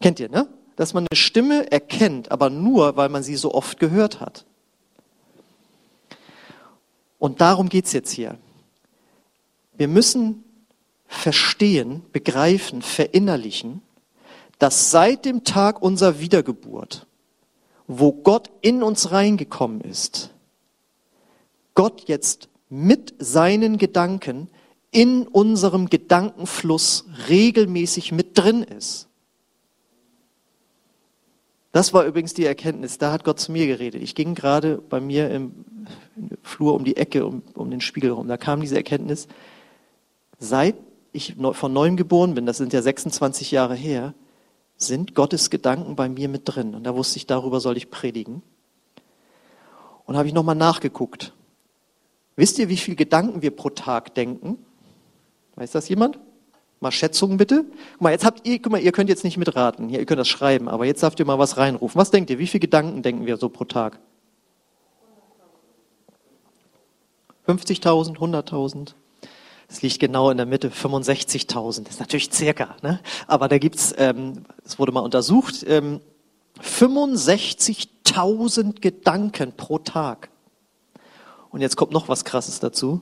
Kennt 0.01 0.19
ihr, 0.19 0.29
ne? 0.29 0.47
Dass 0.75 0.93
man 0.93 1.05
eine 1.09 1.17
Stimme 1.17 1.71
erkennt, 1.71 2.31
aber 2.31 2.49
nur, 2.49 2.95
weil 2.97 3.09
man 3.09 3.23
sie 3.23 3.35
so 3.35 3.53
oft 3.53 3.79
gehört 3.79 4.19
hat. 4.19 4.45
Und 7.19 7.41
darum 7.41 7.67
geht's 7.67 7.93
jetzt 7.93 8.11
hier. 8.11 8.37
Wir 9.75 9.87
müssen 9.87 10.43
verstehen, 11.07 12.03
begreifen, 12.11 12.81
verinnerlichen, 12.81 13.81
dass 14.59 14.91
seit 14.91 15.25
dem 15.25 15.43
Tag 15.43 15.81
unserer 15.81 16.19
Wiedergeburt, 16.19 17.07
wo 17.87 18.11
Gott 18.11 18.51
in 18.61 18.83
uns 18.83 19.11
reingekommen 19.11 19.81
ist, 19.81 20.31
Gott 21.73 22.07
jetzt 22.07 22.49
mit 22.69 23.15
seinen 23.19 23.77
Gedanken 23.77 24.49
in 24.91 25.27
unserem 25.27 25.89
Gedankenfluss 25.89 27.05
regelmäßig 27.29 28.11
mit 28.11 28.37
drin 28.37 28.63
ist. 28.63 29.07
Das 31.71 31.93
war 31.93 32.05
übrigens 32.05 32.33
die 32.33 32.45
Erkenntnis, 32.45 32.97
da 32.97 33.11
hat 33.11 33.23
Gott 33.23 33.39
zu 33.39 33.51
mir 33.51 33.67
geredet. 33.67 34.01
Ich 34.01 34.15
ging 34.15 34.33
gerade 34.33 34.77
bei 34.77 34.99
mir 34.99 35.29
im 35.29 35.65
Flur 36.41 36.73
um 36.73 36.83
die 36.83 36.97
Ecke, 36.97 37.25
um, 37.25 37.43
um 37.53 37.69
den 37.69 37.81
Spiegel 37.81 38.11
rum. 38.11 38.27
Da 38.27 38.37
kam 38.37 38.61
diese 38.61 38.75
Erkenntnis, 38.75 39.27
seit 40.39 40.75
ich 41.11 41.35
von 41.53 41.73
neuem 41.73 41.97
geboren 41.97 42.33
bin, 42.33 42.45
das 42.45 42.57
sind 42.57 42.73
ja 42.73 42.81
26 42.81 43.51
Jahre 43.51 43.75
her, 43.75 44.13
sind 44.77 45.15
Gottes 45.15 45.49
Gedanken 45.49 45.95
bei 45.95 46.09
mir 46.09 46.29
mit 46.29 46.43
drin. 46.45 46.73
Und 46.73 46.83
da 46.83 46.95
wusste 46.95 47.17
ich, 47.17 47.27
darüber 47.27 47.59
soll 47.59 47.77
ich 47.77 47.89
predigen. 47.89 48.41
Und 50.05 50.17
habe 50.17 50.27
ich 50.27 50.33
nochmal 50.33 50.55
nachgeguckt. 50.55 51.33
Wisst 52.37 52.57
ihr, 52.59 52.69
wie 52.69 52.77
viele 52.77 52.95
Gedanken 52.95 53.41
wir 53.41 53.51
pro 53.51 53.71
Tag 53.71 54.15
denken? 54.15 54.57
Weiß 55.55 55.71
das 55.71 55.89
jemand? 55.89 56.17
Mal 56.79 56.91
Schätzungen 56.91 57.37
bitte. 57.37 57.65
Guck 57.93 58.01
mal, 58.01 58.11
jetzt 58.11 58.23
habt 58.23 58.47
ihr, 58.47 58.61
guck 58.61 58.71
mal, 58.71 58.79
ihr 58.79 58.91
könnt 58.91 59.09
jetzt 59.09 59.23
nicht 59.23 59.37
mitraten, 59.37 59.89
ihr 59.89 60.05
könnt 60.05 60.19
das 60.19 60.27
schreiben, 60.27 60.69
aber 60.69 60.85
jetzt 60.85 61.01
darf 61.01 61.17
ihr 61.17 61.25
mal 61.25 61.39
was 61.39 61.57
reinrufen. 61.57 61.99
Was 61.99 62.11
denkt 62.11 62.29
ihr? 62.29 62.37
Wie 62.37 62.45
viele 62.45 62.59
Gedanken 62.59 63.01
denken 63.01 63.25
wir 63.25 63.37
so 63.37 63.49
pro 63.49 63.65
Tag? 63.65 63.97
50.000, 67.47 68.17
100.000? 68.17 68.93
Das 69.67 69.81
liegt 69.81 69.97
genau 69.99 70.29
in 70.29 70.37
der 70.37 70.45
Mitte, 70.45 70.69
65.000. 70.69 71.85
Das 71.85 71.95
ist 71.95 71.99
natürlich 71.99 72.31
circa, 72.31 72.75
ne? 72.83 72.99
Aber 73.25 73.47
da 73.47 73.57
gibt's, 73.57 73.95
ähm, 73.97 74.45
es 74.63 74.77
wurde 74.77 74.91
mal 74.91 74.99
untersucht, 74.99 75.65
ähm, 75.67 76.01
65.000 76.61 78.79
Gedanken 78.79 79.53
pro 79.53 79.79
Tag. 79.79 80.29
Und 81.49 81.61
jetzt 81.61 81.77
kommt 81.77 81.91
noch 81.91 82.09
was 82.09 82.25
Krasses 82.25 82.59
dazu. 82.59 83.01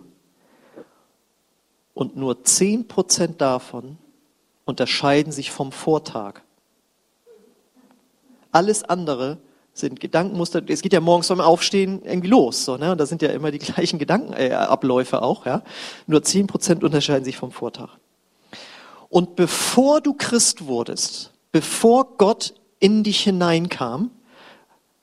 Und 1.93 2.15
nur 2.15 2.35
10% 2.35 3.37
davon 3.37 3.97
unterscheiden 4.65 5.31
sich 5.31 5.51
vom 5.51 5.71
Vortag. 5.71 6.41
Alles 8.51 8.83
andere 8.83 9.37
sind 9.73 9.99
Gedankenmuster. 9.99 10.61
Es 10.67 10.81
geht 10.81 10.93
ja 10.93 11.01
morgens 11.01 11.27
beim 11.27 11.41
Aufstehen 11.41 12.01
irgendwie 12.03 12.29
los, 12.29 12.63
so, 12.65 12.77
ne? 12.77 12.91
Und 12.91 12.97
da 12.97 13.05
sind 13.05 13.21
ja 13.21 13.29
immer 13.29 13.51
die 13.51 13.59
gleichen 13.59 13.99
Gedankenabläufe 13.99 15.17
äh, 15.17 15.19
auch, 15.19 15.45
ja. 15.45 15.63
Nur 16.07 16.21
10% 16.21 16.83
unterscheiden 16.83 17.25
sich 17.25 17.37
vom 17.37 17.51
Vortag. 17.51 17.89
Und 19.09 19.35
bevor 19.35 20.01
du 20.01 20.13
Christ 20.13 20.65
wurdest, 20.65 21.31
bevor 21.51 22.17
Gott 22.17 22.53
in 22.79 23.03
dich 23.03 23.21
hineinkam, 23.21 24.11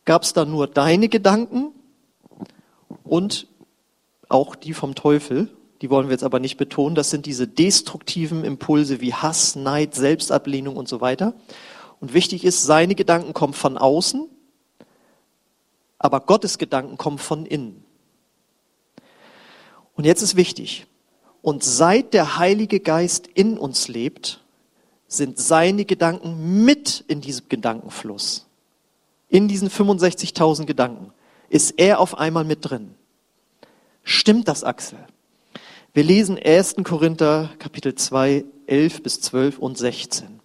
gab 0.05 0.23
es 0.23 0.33
da 0.33 0.45
nur 0.45 0.67
deine 0.67 1.09
Gedanken 1.09 1.73
und 3.05 3.47
auch 4.29 4.55
die 4.55 4.75
vom 4.75 4.95
Teufel. 4.95 5.49
Die 5.81 5.91
wollen 5.91 6.09
wir 6.09 6.13
jetzt 6.13 6.25
aber 6.25 6.39
nicht 6.39 6.57
betonen. 6.57 6.95
Das 6.95 7.11
sind 7.11 7.27
diese 7.27 7.49
destruktiven 7.49 8.45
Impulse 8.45 9.01
wie 9.01 9.15
Hass, 9.15 9.57
Neid, 9.57 9.95
Selbstablehnung 9.95 10.77
und 10.77 10.89
so 10.89 11.01
weiter. 11.01 11.35
Und 12.01 12.15
wichtig 12.15 12.45
ist, 12.45 12.63
seine 12.65 12.95
Gedanken 12.95 13.33
kommen 13.33 13.55
von 13.55 13.79
außen, 13.79 14.29
Aber 15.99 16.21
Gottes 16.21 16.59
Gedanken 16.59 16.99
kommen 16.99 17.19
von 17.19 17.47
innen. 17.47 17.85
Und 19.95 20.05
jetzt 20.05 20.23
ist 20.23 20.35
wichtig. 20.35 20.87
Und 21.43 21.63
seit 21.63 22.15
der 22.15 22.39
Heilige 22.39 22.81
Geist 22.81 23.29
in 23.29 23.59
uns 23.59 23.89
lebt, 23.89 24.41
sind 25.07 25.39
seine 25.39 25.85
Gedanken 25.85 26.65
mit 26.65 27.05
in 27.07 27.21
diesem 27.21 27.49
Gedankenfluss. 27.49 28.47
In 29.29 29.47
diesen 29.47 29.69
65.000 29.69 30.65
Gedanken 30.65 31.13
ist 31.53 31.75
er 31.77 32.01
auf 32.01 32.17
einmal 32.17 32.45
mit 32.45 32.61
drin. 32.63 32.95
Stimmt 34.03 34.49
das, 34.49 34.65
Axel? 34.65 34.99
Wir 35.93 36.03
lesen 36.03 36.39
1. 36.43 36.77
Korinther 36.83 37.51
Kapitel 37.59 37.95
2, 37.95 38.45
11 38.67 39.03
bis 39.03 39.21
12 39.21 39.59
und 39.59 39.77
16. 39.77 40.41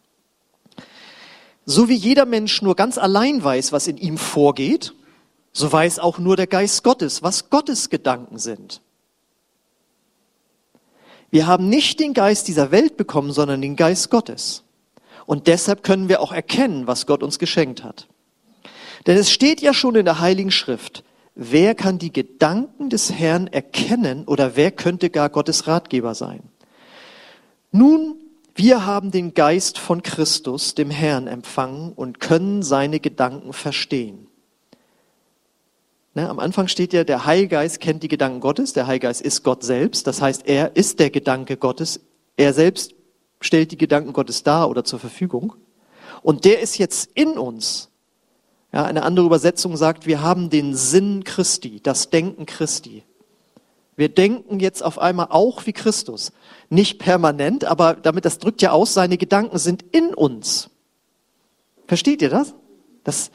So 1.65 1.87
wie 1.87 1.95
jeder 1.95 2.25
Mensch 2.25 2.61
nur 2.61 2.75
ganz 2.75 2.97
allein 2.97 3.41
weiß, 3.41 3.71
was 3.71 3.87
in 3.87 3.97
ihm 3.97 4.17
vorgeht, 4.17 4.93
so 5.53 5.71
weiß 5.71 5.99
auch 5.99 6.19
nur 6.19 6.35
der 6.35 6.47
Geist 6.47 6.83
Gottes, 6.83 7.23
was 7.23 7.49
Gottes 7.49 7.89
Gedanken 7.89 8.37
sind. 8.37 8.81
Wir 11.29 11.47
haben 11.47 11.69
nicht 11.69 12.01
den 12.01 12.13
Geist 12.13 12.49
dieser 12.49 12.71
Welt 12.71 12.97
bekommen, 12.97 13.31
sondern 13.31 13.61
den 13.61 13.77
Geist 13.77 14.09
Gottes. 14.09 14.63
Und 15.25 15.47
deshalb 15.47 15.83
können 15.83 16.09
wir 16.09 16.19
auch 16.19 16.33
erkennen, 16.33 16.85
was 16.85 17.05
Gott 17.05 17.23
uns 17.23 17.39
geschenkt 17.39 17.85
hat. 17.85 18.07
Denn 19.07 19.17
es 19.17 19.31
steht 19.31 19.61
ja 19.61 19.73
schon 19.73 19.95
in 19.95 20.05
der 20.05 20.19
Heiligen 20.19 20.51
Schrift, 20.51 21.03
wer 21.33 21.73
kann 21.75 21.97
die 21.97 22.11
Gedanken 22.11 22.89
des 22.89 23.11
Herrn 23.11 23.47
erkennen 23.47 24.25
oder 24.25 24.55
wer 24.55 24.71
könnte 24.71 25.09
gar 25.09 25.29
Gottes 25.29 25.65
Ratgeber 25.65 26.13
sein? 26.13 26.43
Nun, 27.71 28.15
wir 28.53 28.85
haben 28.85 29.11
den 29.11 29.33
Geist 29.33 29.77
von 29.77 30.03
Christus, 30.03 30.75
dem 30.75 30.89
Herrn, 30.89 31.27
empfangen 31.27 31.93
und 31.93 32.19
können 32.19 32.63
seine 32.63 32.99
Gedanken 32.99 33.53
verstehen. 33.53 34.27
Ne, 36.15 36.27
am 36.27 36.39
Anfang 36.39 36.67
steht 36.67 36.93
ja, 36.93 37.03
der 37.03 37.25
Heilgeist 37.25 37.79
kennt 37.79 38.01
die 38.01 38.07
Gedanken 38.07 38.39
Gottes. 38.39 38.73
Der 38.73 38.87
Heilgeist 38.87 39.21
ist 39.21 39.43
Gott 39.43 39.63
selbst. 39.63 40.07
Das 40.07 40.19
heißt, 40.19 40.47
er 40.47 40.75
ist 40.75 40.99
der 40.99 41.11
Gedanke 41.11 41.55
Gottes. 41.55 41.99
Er 42.35 42.53
selbst 42.53 42.95
stellt 43.39 43.71
die 43.71 43.77
Gedanken 43.77 44.13
Gottes 44.13 44.41
dar 44.41 44.67
oder 44.67 44.83
zur 44.83 44.97
Verfügung. 44.97 45.53
Und 46.23 46.43
der 46.43 46.59
ist 46.61 46.79
jetzt 46.79 47.11
in 47.13 47.37
uns. 47.37 47.86
Ja, 48.77 48.85
eine 48.85 49.01
andere 49.01 49.25
Übersetzung 49.25 49.75
sagt, 49.75 50.05
wir 50.05 50.21
haben 50.21 50.51
den 50.51 50.75
Sinn 50.75 51.23
Christi, 51.23 51.79
das 51.81 52.11
Denken 52.11 52.45
Christi. 52.45 53.01
Wir 53.95 54.07
denken 54.07 54.59
jetzt 54.59 54.83
auf 54.83 54.99
einmal 54.99 55.29
auch 55.31 55.65
wie 55.65 55.73
Christus. 55.73 56.31
Nicht 56.69 56.99
permanent, 56.99 57.65
aber 57.65 57.95
damit, 57.95 58.23
das 58.23 58.37
drückt 58.37 58.61
ja 58.61 58.69
aus, 58.69 58.93
seine 58.93 59.17
Gedanken 59.17 59.57
sind 59.57 59.83
in 59.93 60.13
uns. 60.13 60.69
Versteht 61.87 62.21
ihr 62.21 62.29
das? 62.29 62.53
Das, 63.03 63.31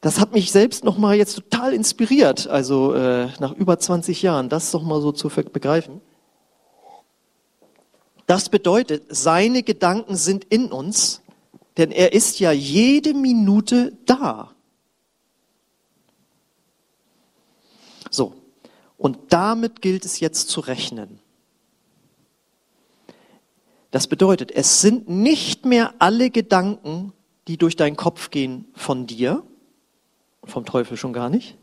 das 0.00 0.18
hat 0.18 0.32
mich 0.32 0.50
selbst 0.50 0.84
nochmal 0.84 1.16
jetzt 1.16 1.34
total 1.34 1.74
inspiriert, 1.74 2.46
also 2.46 2.94
äh, 2.94 3.28
nach 3.40 3.52
über 3.52 3.78
20 3.78 4.22
Jahren, 4.22 4.48
das 4.48 4.70
doch 4.70 4.82
mal 4.82 5.02
so 5.02 5.12
zu 5.12 5.28
begreifen. 5.28 6.00
Das 8.26 8.48
bedeutet, 8.48 9.02
seine 9.10 9.62
Gedanken 9.62 10.16
sind 10.16 10.44
in 10.44 10.72
uns, 10.72 11.20
denn 11.76 11.90
er 11.90 12.12
ist 12.12 12.40
ja 12.40 12.52
jede 12.52 13.14
Minute 13.14 13.96
da. 14.06 14.54
So, 18.10 18.34
und 18.96 19.18
damit 19.32 19.80
gilt 19.80 20.04
es 20.04 20.20
jetzt 20.20 20.48
zu 20.48 20.60
rechnen. 20.60 21.20
Das 23.90 24.06
bedeutet, 24.06 24.52
es 24.52 24.80
sind 24.80 25.08
nicht 25.08 25.64
mehr 25.64 25.94
alle 25.98 26.30
Gedanken, 26.30 27.12
die 27.48 27.56
durch 27.56 27.76
deinen 27.76 27.96
Kopf 27.96 28.30
gehen, 28.30 28.66
von 28.74 29.06
dir, 29.06 29.42
vom 30.44 30.64
Teufel 30.64 30.96
schon 30.96 31.12
gar 31.12 31.28
nicht, 31.28 31.56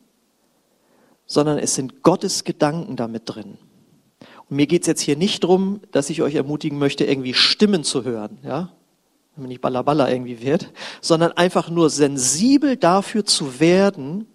sondern 1.25 1.57
es 1.57 1.75
sind 1.75 2.01
Gottes 2.03 2.43
Gedanken 2.43 2.95
damit 2.95 3.23
drin. 3.25 3.57
Und 4.49 4.55
mir 4.55 4.67
geht 4.67 4.81
es 4.81 4.87
jetzt 4.87 5.01
hier 5.01 5.15
nicht 5.15 5.43
darum, 5.43 5.81
dass 5.91 6.09
ich 6.09 6.21
euch 6.21 6.35
ermutigen 6.35 6.79
möchte, 6.79 7.05
irgendwie 7.05 7.33
Stimmen 7.33 7.83
zu 7.83 8.03
hören, 8.03 8.39
ja, 8.43 8.73
man 9.37 9.49
nicht 9.49 9.61
ballaballa 9.61 10.09
irgendwie 10.09 10.41
wird, 10.41 10.71
sondern 11.01 11.31
einfach 11.33 11.69
nur 11.69 11.89
sensibel 11.89 12.77
dafür 12.77 13.25
zu 13.25 13.59
werden, 13.59 14.27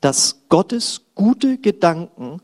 dass 0.00 0.42
Gottes 0.48 1.02
gute 1.14 1.58
Gedanken 1.58 2.40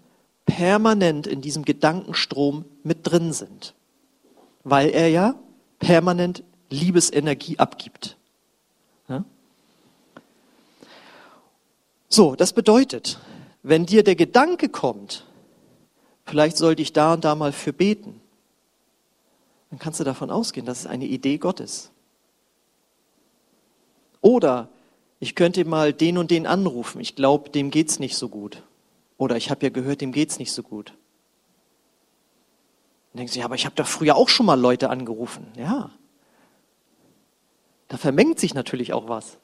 permanent 0.46 1.26
in 1.26 1.40
diesem 1.40 1.64
Gedankenstrom 1.64 2.64
mit 2.82 2.98
drin 3.02 3.32
sind, 3.32 3.74
weil 4.64 4.90
er 4.90 5.08
ja 5.08 5.34
permanent 5.78 6.42
Liebesenergie 6.70 7.58
abgibt. 7.58 8.16
So, 12.08 12.36
das 12.36 12.52
bedeutet, 12.52 13.18
wenn 13.62 13.86
dir 13.86 14.04
der 14.04 14.16
Gedanke 14.16 14.68
kommt, 14.68 15.24
vielleicht 16.26 16.58
sollte 16.58 16.82
ich 16.82 16.92
da 16.92 17.14
und 17.14 17.24
da 17.24 17.34
mal 17.34 17.52
für 17.52 17.72
beten, 17.72 18.20
dann 19.72 19.78
kannst 19.78 19.98
du 19.98 20.04
davon 20.04 20.30
ausgehen, 20.30 20.66
das 20.66 20.80
ist 20.80 20.86
eine 20.86 21.06
Idee 21.06 21.38
Gottes. 21.38 21.92
Oder 24.20 24.68
ich 25.18 25.34
könnte 25.34 25.64
mal 25.64 25.94
den 25.94 26.18
und 26.18 26.30
den 26.30 26.46
anrufen, 26.46 27.00
ich 27.00 27.16
glaube, 27.16 27.48
dem 27.48 27.70
geht's 27.70 27.98
nicht 27.98 28.14
so 28.18 28.28
gut. 28.28 28.62
Oder 29.16 29.38
ich 29.38 29.50
habe 29.50 29.64
ja 29.64 29.70
gehört, 29.70 30.02
dem 30.02 30.12
geht's 30.12 30.38
nicht 30.38 30.52
so 30.52 30.62
gut. 30.62 30.92
Dann 33.12 33.20
denkst 33.20 33.32
du, 33.32 33.38
ja, 33.38 33.46
aber 33.46 33.54
ich 33.54 33.64
habe 33.64 33.74
doch 33.74 33.86
früher 33.86 34.14
auch 34.14 34.28
schon 34.28 34.44
mal 34.44 34.60
Leute 34.60 34.90
angerufen. 34.90 35.46
Ja. 35.56 35.90
Da 37.88 37.96
vermengt 37.96 38.38
sich 38.38 38.52
natürlich 38.52 38.92
auch 38.92 39.08
was. 39.08 39.38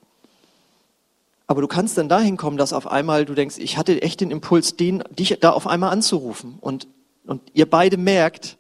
Aber 1.47 1.63
du 1.63 1.69
kannst 1.69 1.97
dann 1.97 2.11
dahin 2.11 2.37
kommen, 2.37 2.59
dass 2.59 2.75
auf 2.75 2.87
einmal 2.87 3.25
du 3.25 3.33
denkst, 3.33 3.57
ich 3.57 3.79
hatte 3.79 4.03
echt 4.03 4.21
den 4.21 4.31
Impuls, 4.31 4.77
den, 4.77 5.03
dich 5.09 5.39
da 5.41 5.53
auf 5.53 5.67
einmal 5.67 5.91
anzurufen. 5.91 6.59
Und, 6.61 6.87
und 7.25 7.41
ihr 7.55 7.65
beide 7.65 7.97
merkt, 7.97 8.59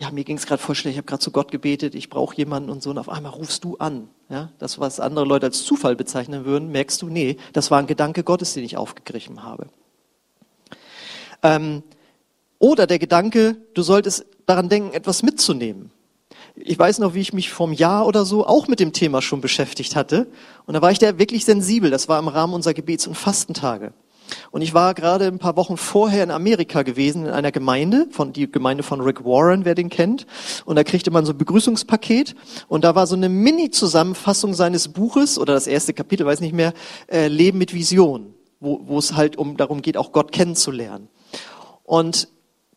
ja, 0.00 0.10
mir 0.10 0.24
ging 0.24 0.36
es 0.36 0.46
gerade 0.46 0.62
voll 0.62 0.74
schlecht, 0.74 0.94
ich 0.94 0.98
habe 0.98 1.06
gerade 1.06 1.20
zu 1.20 1.30
Gott 1.30 1.50
gebetet, 1.50 1.94
ich 1.94 2.08
brauche 2.08 2.34
jemanden 2.36 2.70
und 2.70 2.82
so. 2.82 2.90
Und 2.90 2.98
auf 2.98 3.08
einmal 3.08 3.32
rufst 3.32 3.64
du 3.64 3.76
an. 3.76 4.08
Ja, 4.28 4.50
das, 4.58 4.78
was 4.78 4.98
andere 4.98 5.24
Leute 5.24 5.46
als 5.46 5.64
Zufall 5.64 5.94
bezeichnen 5.94 6.44
würden, 6.44 6.70
merkst 6.72 7.02
du, 7.02 7.08
nee, 7.08 7.36
das 7.52 7.70
war 7.70 7.78
ein 7.78 7.86
Gedanke 7.86 8.24
Gottes, 8.24 8.54
den 8.54 8.64
ich 8.64 8.76
aufgegriffen 8.76 9.42
habe. 9.42 9.66
Ähm, 11.42 11.82
oder 12.58 12.86
der 12.86 12.98
Gedanke, 12.98 13.56
du 13.74 13.82
solltest 13.82 14.24
daran 14.46 14.68
denken, 14.68 14.92
etwas 14.92 15.22
mitzunehmen 15.22 15.90
ich 16.56 16.78
weiß 16.78 16.98
noch, 16.98 17.14
wie 17.14 17.20
ich 17.20 17.32
mich 17.32 17.50
vom 17.50 17.72
Jahr 17.72 18.06
oder 18.06 18.24
so 18.24 18.46
auch 18.46 18.68
mit 18.68 18.80
dem 18.80 18.92
Thema 18.92 19.22
schon 19.22 19.40
beschäftigt 19.40 19.96
hatte. 19.96 20.26
Und 20.66 20.74
da 20.74 20.82
war 20.82 20.90
ich 20.90 20.98
da 20.98 21.18
wirklich 21.18 21.44
sensibel. 21.44 21.90
Das 21.90 22.08
war 22.08 22.18
im 22.18 22.28
Rahmen 22.28 22.54
unserer 22.54 22.74
Gebets- 22.74 23.06
und 23.06 23.14
Fastentage. 23.14 23.92
Und 24.50 24.62
ich 24.62 24.74
war 24.74 24.94
gerade 24.94 25.26
ein 25.26 25.38
paar 25.38 25.56
Wochen 25.56 25.76
vorher 25.76 26.24
in 26.24 26.30
Amerika 26.30 26.82
gewesen, 26.82 27.26
in 27.26 27.32
einer 27.32 27.52
Gemeinde, 27.52 28.06
von, 28.10 28.32
die 28.32 28.50
Gemeinde 28.50 28.82
von 28.82 29.00
Rick 29.00 29.24
Warren, 29.24 29.64
wer 29.64 29.74
den 29.74 29.90
kennt. 29.90 30.26
Und 30.64 30.76
da 30.76 30.84
kriegte 30.84 31.10
man 31.10 31.24
so 31.24 31.32
ein 31.32 31.38
Begrüßungspaket. 31.38 32.34
Und 32.68 32.84
da 32.84 32.94
war 32.94 33.06
so 33.06 33.16
eine 33.16 33.28
Mini-Zusammenfassung 33.28 34.54
seines 34.54 34.88
Buches, 34.88 35.38
oder 35.38 35.54
das 35.54 35.66
erste 35.66 35.94
Kapitel, 35.94 36.26
weiß 36.26 36.40
nicht 36.40 36.54
mehr, 36.54 36.72
äh, 37.10 37.28
Leben 37.28 37.58
mit 37.58 37.74
Vision, 37.74 38.34
wo, 38.60 38.80
wo 38.84 38.98
es 38.98 39.14
halt 39.14 39.36
um, 39.36 39.56
darum 39.56 39.82
geht, 39.82 39.96
auch 39.96 40.12
Gott 40.12 40.32
kennenzulernen. 40.32 41.08
Und 41.84 42.28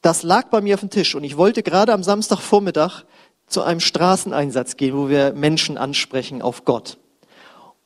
das 0.02 0.24
lag 0.24 0.50
bei 0.50 0.62
mir 0.62 0.76
auf 0.76 0.82
dem 0.82 0.90
Tisch. 0.90 1.16
Und 1.16 1.24
ich 1.24 1.38
wollte 1.38 1.64
gerade 1.64 1.94
am 1.94 2.04
Samstagvormittag 2.04 3.04
zu 3.48 3.62
einem 3.62 3.80
Straßeneinsatz 3.80 4.78
gehen, 4.78 4.96
wo 4.98 5.10
wir 5.10 5.34
Menschen 5.34 5.78
ansprechen 5.78 6.42
auf 6.42 6.66
Gott. 6.66 6.98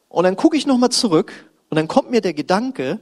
Und 0.09 0.23
dann 0.23 0.35
gucke 0.35 0.57
ich 0.57 0.65
nochmal 0.65 0.89
zurück 0.89 1.51
und 1.69 1.75
dann 1.75 1.87
kommt 1.87 2.09
mir 2.09 2.21
der 2.21 2.33
Gedanke, 2.33 2.99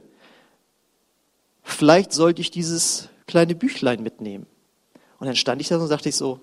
vielleicht 1.66 2.12
sollte 2.12 2.40
ich 2.40 2.50
dieses 2.50 3.08
kleine 3.26 3.54
Büchlein 3.54 4.02
mitnehmen. 4.02 4.46
Und 5.18 5.26
dann 5.26 5.36
stand 5.36 5.60
ich 5.60 5.68
da 5.68 5.78
und 5.78 5.86
sagte 5.88 6.08
ich 6.08 6.16
so, 6.16 6.40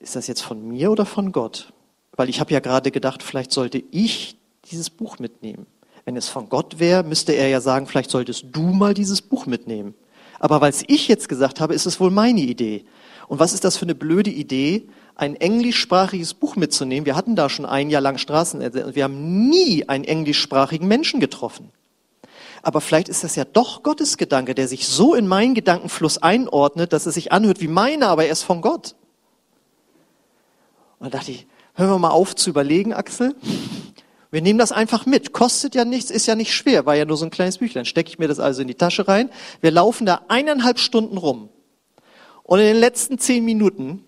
ist 0.00 0.16
das 0.16 0.26
jetzt 0.26 0.42
von 0.42 0.68
mir 0.68 0.90
oder 0.90 1.06
von 1.06 1.32
Gott? 1.32 1.72
Weil 2.12 2.28
ich 2.28 2.40
habe 2.40 2.52
ja 2.52 2.60
gerade 2.60 2.90
gedacht, 2.90 3.22
vielleicht 3.22 3.52
sollte 3.52 3.82
ich 3.90 4.36
dieses 4.70 4.90
Buch 4.90 5.18
mitnehmen. 5.18 5.66
Wenn 6.04 6.16
es 6.16 6.28
von 6.28 6.48
Gott 6.48 6.78
wäre, 6.78 7.02
müsste 7.02 7.32
er 7.32 7.48
ja 7.48 7.60
sagen, 7.60 7.86
vielleicht 7.86 8.10
solltest 8.10 8.46
du 8.52 8.62
mal 8.62 8.94
dieses 8.94 9.22
Buch 9.22 9.46
mitnehmen. 9.46 9.94
Aber 10.38 10.60
weil 10.60 10.70
es 10.70 10.84
ich 10.86 11.08
jetzt 11.08 11.28
gesagt 11.28 11.60
habe, 11.60 11.74
ist 11.74 11.86
es 11.86 12.00
wohl 12.00 12.10
meine 12.10 12.40
Idee. 12.40 12.84
Und 13.28 13.38
was 13.38 13.52
ist 13.52 13.64
das 13.64 13.76
für 13.76 13.86
eine 13.86 13.94
blöde 13.94 14.30
Idee, 14.30 14.88
ein 15.16 15.34
englischsprachiges 15.34 16.34
Buch 16.34 16.56
mitzunehmen. 16.56 17.06
Wir 17.06 17.16
hatten 17.16 17.36
da 17.36 17.48
schon 17.48 17.64
ein 17.64 17.88
Jahr 17.88 18.02
lang 18.02 18.18
Straßen 18.18 18.60
und 18.60 18.94
wir 18.94 19.04
haben 19.04 19.48
nie 19.48 19.88
einen 19.88 20.04
englischsprachigen 20.04 20.86
Menschen 20.86 21.20
getroffen. 21.20 21.70
Aber 22.66 22.80
vielleicht 22.80 23.08
ist 23.08 23.22
das 23.22 23.36
ja 23.36 23.44
doch 23.44 23.84
Gottes 23.84 24.16
Gedanke, 24.16 24.52
der 24.52 24.66
sich 24.66 24.88
so 24.88 25.14
in 25.14 25.28
meinen 25.28 25.54
Gedankenfluss 25.54 26.18
einordnet, 26.18 26.92
dass 26.92 27.06
es 27.06 27.14
sich 27.14 27.30
anhört 27.30 27.60
wie 27.60 27.68
meine, 27.68 28.08
aber 28.08 28.24
er 28.24 28.32
ist 28.32 28.42
von 28.42 28.60
Gott. 28.60 28.96
Und 30.98 31.14
da 31.14 31.18
dachte 31.18 31.30
ich, 31.30 31.46
hören 31.74 31.90
wir 31.90 31.98
mal 32.00 32.10
auf 32.10 32.34
zu 32.34 32.50
überlegen, 32.50 32.92
Axel. 32.92 33.36
Wir 34.32 34.42
nehmen 34.42 34.58
das 34.58 34.72
einfach 34.72 35.06
mit. 35.06 35.32
Kostet 35.32 35.76
ja 35.76 35.84
nichts, 35.84 36.10
ist 36.10 36.26
ja 36.26 36.34
nicht 36.34 36.52
schwer, 36.52 36.86
war 36.86 36.96
ja 36.96 37.04
nur 37.04 37.16
so 37.16 37.24
ein 37.24 37.30
kleines 37.30 37.58
Büchlein. 37.58 37.84
Stecke 37.84 38.08
ich 38.08 38.18
mir 38.18 38.26
das 38.26 38.40
also 38.40 38.62
in 38.62 38.66
die 38.66 38.74
Tasche 38.74 39.06
rein. 39.06 39.30
Wir 39.60 39.70
laufen 39.70 40.04
da 40.04 40.22
eineinhalb 40.26 40.80
Stunden 40.80 41.18
rum. 41.18 41.50
Und 42.42 42.58
in 42.58 42.66
den 42.66 42.80
letzten 42.80 43.20
zehn 43.20 43.44
Minuten 43.44 44.02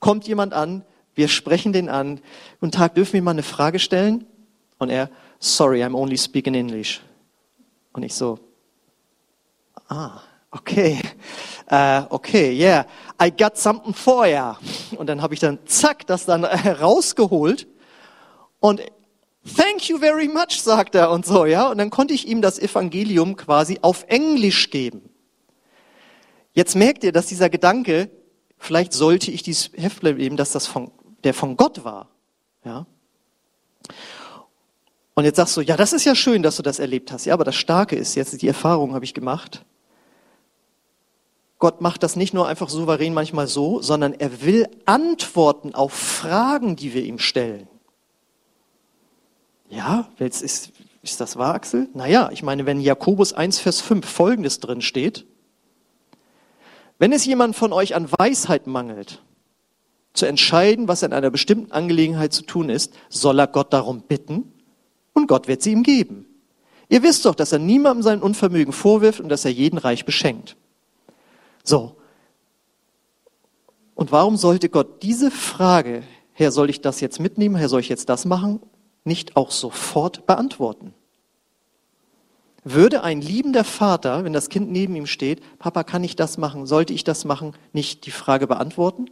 kommt 0.00 0.26
jemand 0.26 0.54
an, 0.54 0.82
wir 1.14 1.28
sprechen 1.28 1.74
den 1.74 1.90
an. 1.90 2.20
Guten 2.60 2.72
Tag, 2.72 2.94
dürfen 2.94 3.12
wir 3.12 3.22
mal 3.22 3.32
eine 3.32 3.42
Frage 3.42 3.78
stellen? 3.78 4.24
Und 4.78 4.88
er, 4.88 5.10
sorry, 5.40 5.84
I'm 5.84 5.94
only 5.94 6.16
speaking 6.16 6.54
English. 6.54 7.02
Und 7.92 8.02
ich 8.02 8.14
so, 8.14 8.38
ah, 9.88 10.20
okay, 10.50 11.00
uh, 11.70 12.06
okay, 12.10 12.52
yeah, 12.52 12.86
I 13.20 13.30
got 13.30 13.56
something 13.56 13.94
for 13.94 14.26
ya. 14.26 14.58
Und 14.96 15.08
dann 15.08 15.22
habe 15.22 15.34
ich 15.34 15.40
dann 15.40 15.58
zack 15.66 16.06
das 16.06 16.24
dann 16.24 16.44
herausgeholt 16.48 17.66
und 18.60 18.82
thank 19.56 19.88
you 19.88 19.98
very 19.98 20.28
much, 20.28 20.60
sagt 20.60 20.94
er 20.94 21.10
und 21.10 21.26
so, 21.26 21.46
ja. 21.46 21.68
Und 21.68 21.78
dann 21.78 21.90
konnte 21.90 22.14
ich 22.14 22.28
ihm 22.28 22.42
das 22.42 22.58
Evangelium 22.58 23.36
quasi 23.36 23.78
auf 23.82 24.04
Englisch 24.08 24.70
geben. 24.70 25.10
Jetzt 26.52 26.74
merkt 26.74 27.04
ihr, 27.04 27.12
dass 27.12 27.26
dieser 27.26 27.50
Gedanke, 27.50 28.10
vielleicht 28.56 28.92
sollte 28.92 29.30
ich 29.30 29.42
dieses 29.42 29.70
Heft 29.76 30.02
leben, 30.02 30.36
dass 30.36 30.52
das 30.52 30.66
von, 30.66 30.90
der 31.24 31.34
von 31.34 31.56
Gott 31.56 31.84
war, 31.84 32.08
ja. 32.64 32.86
Und 35.18 35.24
jetzt 35.24 35.34
sagst 35.34 35.56
du, 35.56 35.62
ja, 35.62 35.76
das 35.76 35.92
ist 35.92 36.04
ja 36.04 36.14
schön, 36.14 36.44
dass 36.44 36.58
du 36.58 36.62
das 36.62 36.78
erlebt 36.78 37.10
hast. 37.10 37.24
Ja, 37.24 37.34
aber 37.34 37.42
das 37.42 37.56
Starke 37.56 37.96
ist 37.96 38.14
jetzt, 38.14 38.40
die 38.40 38.46
Erfahrung 38.46 38.94
habe 38.94 39.04
ich 39.04 39.14
gemacht. 39.14 39.64
Gott 41.58 41.80
macht 41.80 42.04
das 42.04 42.14
nicht 42.14 42.34
nur 42.34 42.46
einfach 42.46 42.68
souverän 42.68 43.14
manchmal 43.14 43.48
so, 43.48 43.82
sondern 43.82 44.14
er 44.14 44.42
will 44.42 44.68
Antworten 44.84 45.74
auf 45.74 45.92
Fragen, 45.92 46.76
die 46.76 46.94
wir 46.94 47.02
ihm 47.02 47.18
stellen. 47.18 47.66
Ja, 49.68 50.08
ist, 50.20 50.70
ist 51.02 51.20
das 51.20 51.36
wahr, 51.36 51.54
Axel? 51.54 51.88
Naja, 51.94 52.30
ich 52.32 52.44
meine, 52.44 52.64
wenn 52.64 52.80
Jakobus 52.80 53.32
1, 53.32 53.58
Vers 53.58 53.80
5 53.80 54.08
folgendes 54.08 54.60
drin 54.60 54.82
steht, 54.82 55.26
wenn 57.00 57.10
es 57.10 57.24
jemand 57.24 57.56
von 57.56 57.72
euch 57.72 57.96
an 57.96 58.08
Weisheit 58.12 58.68
mangelt, 58.68 59.20
zu 60.12 60.26
entscheiden, 60.26 60.86
was 60.86 61.02
in 61.02 61.12
einer 61.12 61.30
bestimmten 61.30 61.72
Angelegenheit 61.72 62.32
zu 62.32 62.42
tun 62.44 62.70
ist, 62.70 62.94
soll 63.08 63.40
er 63.40 63.48
Gott 63.48 63.72
darum 63.72 64.02
bitten 64.02 64.52
und 65.18 65.26
Gott 65.26 65.48
wird 65.48 65.62
sie 65.62 65.72
ihm 65.72 65.82
geben. 65.82 66.26
Ihr 66.88 67.02
wisst 67.02 67.26
doch, 67.26 67.34
dass 67.34 67.52
er 67.52 67.58
niemandem 67.58 68.02
sein 68.02 68.22
Unvermögen 68.22 68.72
vorwirft 68.72 69.20
und 69.20 69.28
dass 69.28 69.44
er 69.44 69.50
jeden 69.50 69.78
reich 69.78 70.04
beschenkt. 70.04 70.56
So. 71.62 71.96
Und 73.94 74.12
warum 74.12 74.36
sollte 74.36 74.68
Gott 74.68 75.02
diese 75.02 75.30
Frage, 75.30 76.02
Herr, 76.32 76.50
soll 76.50 76.70
ich 76.70 76.80
das 76.80 77.00
jetzt 77.00 77.20
mitnehmen, 77.20 77.56
Herr, 77.56 77.68
soll 77.68 77.80
ich 77.80 77.88
jetzt 77.88 78.08
das 78.08 78.24
machen, 78.24 78.60
nicht 79.04 79.36
auch 79.36 79.50
sofort 79.50 80.24
beantworten? 80.26 80.94
Würde 82.64 83.02
ein 83.02 83.20
liebender 83.20 83.64
Vater, 83.64 84.24
wenn 84.24 84.32
das 84.32 84.48
Kind 84.48 84.70
neben 84.70 84.94
ihm 84.94 85.06
steht, 85.06 85.42
Papa, 85.58 85.84
kann 85.84 86.04
ich 86.04 86.16
das 86.16 86.38
machen, 86.38 86.66
sollte 86.66 86.92
ich 86.92 87.04
das 87.04 87.24
machen, 87.24 87.54
nicht 87.72 88.06
die 88.06 88.10
Frage 88.10 88.46
beantworten? 88.46 89.10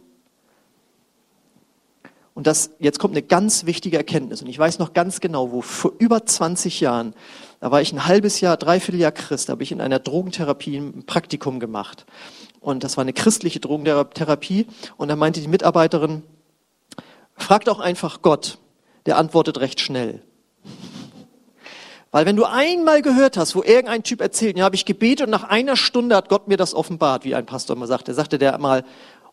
Und 2.37 2.45
das, 2.45 2.69
jetzt 2.77 2.99
kommt 2.99 3.15
eine 3.15 3.23
ganz 3.23 3.65
wichtige 3.65 3.97
Erkenntnis. 3.97 4.43
Und 4.43 4.47
ich 4.47 4.59
weiß 4.59 4.77
noch 4.77 4.93
ganz 4.93 5.21
genau, 5.21 5.51
wo 5.51 5.63
vor 5.63 5.93
über 5.97 6.23
20 6.23 6.81
Jahren, 6.81 7.15
da 7.59 7.71
war 7.71 7.81
ich 7.81 7.91
ein 7.91 8.05
halbes 8.05 8.41
Jahr, 8.41 8.57
dreiviertel 8.57 9.01
Jahr 9.01 9.11
Christ, 9.11 9.49
habe 9.49 9.63
ich 9.63 9.71
in 9.71 9.81
einer 9.81 9.97
Drogentherapie 9.97 10.77
ein 10.77 11.03
Praktikum 11.07 11.59
gemacht. 11.59 12.05
Und 12.59 12.83
das 12.83 12.95
war 12.95 13.01
eine 13.01 13.13
christliche 13.13 13.59
Drogentherapie. 13.59 14.67
Und 14.97 15.07
da 15.07 15.15
meinte 15.15 15.41
die 15.41 15.47
Mitarbeiterin, 15.47 16.21
fragt 17.33 17.69
auch 17.69 17.79
einfach 17.79 18.21
Gott. 18.21 18.59
Der 19.07 19.17
antwortet 19.17 19.59
recht 19.59 19.79
schnell. 19.79 20.21
Weil 22.11 22.25
wenn 22.25 22.35
du 22.35 22.45
einmal 22.45 23.01
gehört 23.01 23.35
hast, 23.35 23.55
wo 23.55 23.63
irgendein 23.63 24.03
Typ 24.03 24.21
erzählt, 24.21 24.57
ja, 24.57 24.63
habe 24.63 24.75
ich 24.75 24.85
gebetet 24.85 25.25
und 25.25 25.31
nach 25.31 25.43
einer 25.43 25.75
Stunde 25.75 26.15
hat 26.15 26.29
Gott 26.29 26.47
mir 26.47 26.57
das 26.57 26.73
offenbart, 26.73 27.25
wie 27.25 27.35
ein 27.35 27.45
Pastor 27.45 27.75
immer 27.75 27.87
sagte, 27.87 28.13
sagte 28.13 28.37
der 28.37 28.57
mal, 28.59 28.83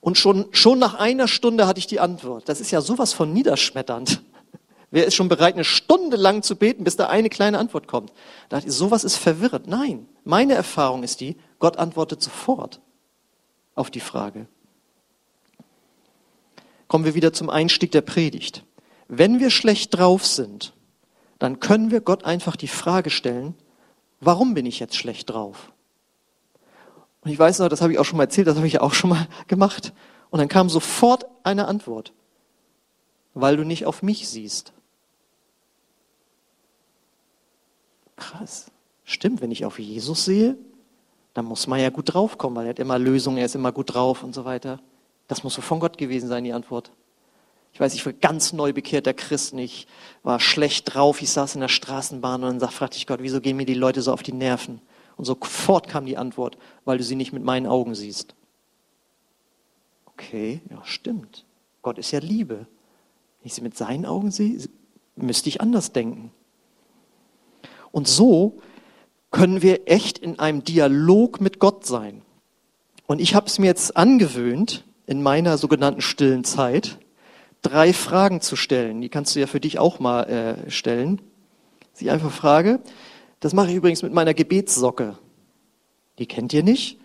und 0.05 0.19
schon, 0.19 0.49
schon 0.51 0.79
nach 0.79 0.93
einer 0.97 1.27
Stunde 1.29 1.67
hatte 1.67 1.79
ich 1.79 1.87
die 1.87 1.99
Antwort. 1.99 2.47
Das 2.51 2.61
ist 2.61 2.71
ja 2.71 2.83
sowas 2.83 3.15
von 3.15 3.33
niederschmetternd. 3.33 4.21
Wer 4.91 5.07
ist 5.07 5.15
schon 5.15 5.31
bereit, 5.31 5.55
eine 5.55 5.65
Stunde 5.65 6.19
lang 6.19 6.43
zu 6.43 6.57
beten, 6.57 6.85
bis 6.85 6.97
da 6.97 7.07
eine 7.07 7.31
kleine 7.31 7.59
Antwort 7.59 7.89
kommt? 7.89 8.11
Da 8.51 8.57
dachte 8.57 8.69
ich, 8.69 8.75
sowas 8.75 9.03
ist 9.03 9.17
verwirrend. 9.17 9.67
Nein, 9.67 10.07
meine 10.23 10.53
Erfahrung 10.53 11.05
ist 11.05 11.23
die, 11.23 11.37
Gott 11.59 11.79
antwortet 11.79 12.21
sofort 12.21 12.83
auf 13.75 13.91
die 13.91 14.01
Frage. 14.01 14.47
Kommen 16.87 17.07
wir 17.07 17.15
wieder 17.15 17.33
zum 17.33 17.49
Einstieg 17.49 17.91
der 17.91 18.03
Predigt. 18.03 18.63
Wenn 19.09 19.41
wir 19.41 19.49
schlecht 19.49 19.97
drauf 19.97 20.27
sind, 20.27 20.75
dann 21.39 21.61
können 21.61 21.91
wir 21.91 22.03
Gott 22.03 22.27
einfach 22.27 22.57
die 22.57 22.69
Frage 22.69 23.09
stellen, 23.09 23.55
warum 24.21 24.53
bin 24.53 24.67
ich 24.67 24.81
jetzt 24.81 24.97
schlecht 24.97 25.31
drauf? 25.31 25.73
Und 27.25 27.31
ich 27.31 27.39
weiß 27.39 27.59
noch, 27.61 27.69
das 27.69 27.81
habe 27.81 27.93
ich 27.93 27.99
auch 27.99 28.05
schon 28.05 28.19
mal 28.19 28.25
erzählt, 28.25 28.47
das 28.47 28.57
habe 28.57 28.67
ich 28.67 28.81
auch 28.81 28.93
schon 28.93 29.11
mal 29.11 29.27
gemacht. 29.49 29.93
Und 30.31 30.39
dann 30.39 30.49
kam 30.49 30.69
sofort 30.69 31.27
eine 31.43 31.67
Antwort, 31.67 32.13
weil 33.33 33.57
du 33.57 33.65
nicht 33.65 33.87
auf 33.87 34.03
mich 34.03 34.29
siehst. 34.29 34.73
Krass. 38.17 38.71
Stimmt, 39.05 39.41
wenn 39.41 39.51
ich 39.51 39.65
auf 39.65 39.79
Jesus 39.79 40.25
sehe, 40.25 40.57
dann 41.35 41.47
muss 41.47 41.67
man 41.67 41.81
ja 41.81 41.91
gut 41.91 42.15
draufkommen, 42.15 42.57
weil 42.57 42.67
er 42.67 42.71
hat 42.71 42.79
immer 42.79 42.99
Lösungen, 42.99 43.39
er 43.39 43.47
ist 43.47 43.55
immer 43.55 43.73
gut 43.73 43.95
drauf 43.95 44.23
und 44.23 44.35
so 44.35 44.45
weiter. 44.45 44.81
Das 45.27 45.43
muss 45.43 45.55
so 45.55 45.63
von 45.63 45.81
Gott 45.81 45.99
gewesen 45.99 46.29
sein, 46.29 46.45
die 46.45 46.53
Antwort. 46.53 46.91
Ich 47.73 47.81
weiß, 47.81 47.95
ich 47.95 48.07
war 48.07 48.13
ganz 48.13 48.53
neu 48.53 48.73
bekehrter 48.73 49.15
Christ 49.15 49.53
und 49.53 49.59
ich 49.59 49.89
war 50.23 50.39
schlecht 50.39 50.95
drauf. 50.95 51.21
Ich 51.21 51.31
saß 51.31 51.57
in 51.57 51.61
der 51.61 51.69
Straßenbahn 51.69 52.45
und 52.45 52.61
dann 52.61 52.71
fragte 52.71 52.97
ich 52.97 53.07
Gott, 53.07 53.21
wieso 53.21 53.41
gehen 53.41 53.57
mir 53.57 53.67
die 53.67 53.75
Leute 53.75 54.01
so 54.01 54.13
auf 54.13 54.23
die 54.23 54.33
Nerven? 54.33 54.81
Und 55.17 55.25
sofort 55.25 55.89
kam 55.89 56.07
die 56.07 56.17
Antwort, 56.17 56.59
weil 56.85 56.99
du 56.99 57.05
sie 57.05 57.17
nicht 57.17 57.33
mit 57.33 57.45
meinen 57.45 57.67
Augen 57.67 57.95
siehst. 57.95 58.35
Okay, 60.07 60.61
ja, 60.71 60.83
stimmt. 60.85 61.45
Gott 61.83 61.99
ist 61.99 62.11
ja 62.11 62.19
Liebe. 62.19 62.67
Wenn 63.41 63.47
ich 63.47 63.55
sie 63.55 63.63
mit 63.63 63.77
seinen 63.77 64.07
Augen 64.07 64.31
sehe, 64.31 64.59
müsste 65.17 65.49
ich 65.49 65.61
anders 65.61 65.93
denken. 65.93 66.33
Und 67.93 68.09
so 68.09 68.61
können 69.31 69.63
wir 69.63 69.89
echt 69.89 70.19
in 70.19 70.39
einem 70.39 70.65
Dialog 70.65 71.41
mit 71.41 71.59
Gott 71.59 71.85
sein. 71.87 72.23
Und 73.07 73.21
ich 73.21 73.35
habe 73.35 73.47
es 73.47 73.59
mir 73.59 73.67
jetzt 73.67 73.97
angewöhnt, 73.97 74.85
in 75.07 75.23
meiner 75.23 75.59
sogenannten 75.59 76.01
stillen 76.01 76.45
Zeit, 76.45 76.99
drei 77.63 77.93
Fragen 77.93 78.41
zu 78.41 78.57
stellen. 78.57 79.01
Die 79.01 79.09
kannst 79.09 79.35
du 79.35 79.41
ja 79.41 79.47
für 79.47 79.61
dich 79.61 79.79
auch 79.79 79.99
mal 79.99 80.23
äh, 80.25 80.71
stellen. 80.71 81.21
Sie 81.93 82.11
einfach 82.11 82.31
frage, 82.31 82.81
das 83.45 83.53
mache 83.53 83.69
ich 83.69 83.75
übrigens 83.75 84.03
mit 84.03 84.15
meiner 84.15 84.33
Gebetssocke. 84.33 85.19
Die 86.19 86.25
kennt 86.25 86.55
ihr 86.55 86.63
nicht? 86.63 86.99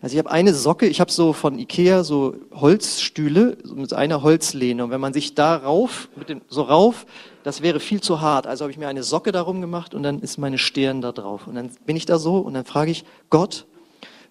Also 0.00 0.14
ich 0.14 0.18
habe 0.20 0.30
eine 0.30 0.54
Socke, 0.54 0.86
ich 0.86 1.00
habe 1.00 1.10
so 1.10 1.32
von 1.32 1.58
Ikea 1.58 2.04
so 2.04 2.36
Holzstühle 2.54 3.58
mit 3.74 3.92
einer 3.92 4.22
Holzlehne 4.22 4.84
und 4.84 4.90
wenn 4.92 5.00
man 5.00 5.12
sich 5.12 5.34
da 5.34 5.56
rauf, 5.56 6.08
mit 6.14 6.28
dem, 6.28 6.42
so 6.46 6.62
rauf, 6.62 7.04
das 7.42 7.62
wäre 7.62 7.80
viel 7.80 8.00
zu 8.00 8.20
hart. 8.20 8.46
Also 8.46 8.62
habe 8.62 8.70
ich 8.70 8.78
mir 8.78 8.86
eine 8.86 9.02
Socke 9.02 9.32
darum 9.32 9.60
gemacht 9.60 9.92
und 9.92 10.04
dann 10.04 10.20
ist 10.20 10.38
meine 10.38 10.58
Stirn 10.58 11.00
da 11.00 11.10
drauf. 11.10 11.48
Und 11.48 11.56
dann 11.56 11.70
bin 11.84 11.96
ich 11.96 12.06
da 12.06 12.20
so 12.20 12.38
und 12.38 12.54
dann 12.54 12.64
frage 12.64 12.92
ich, 12.92 13.04
Gott, 13.28 13.66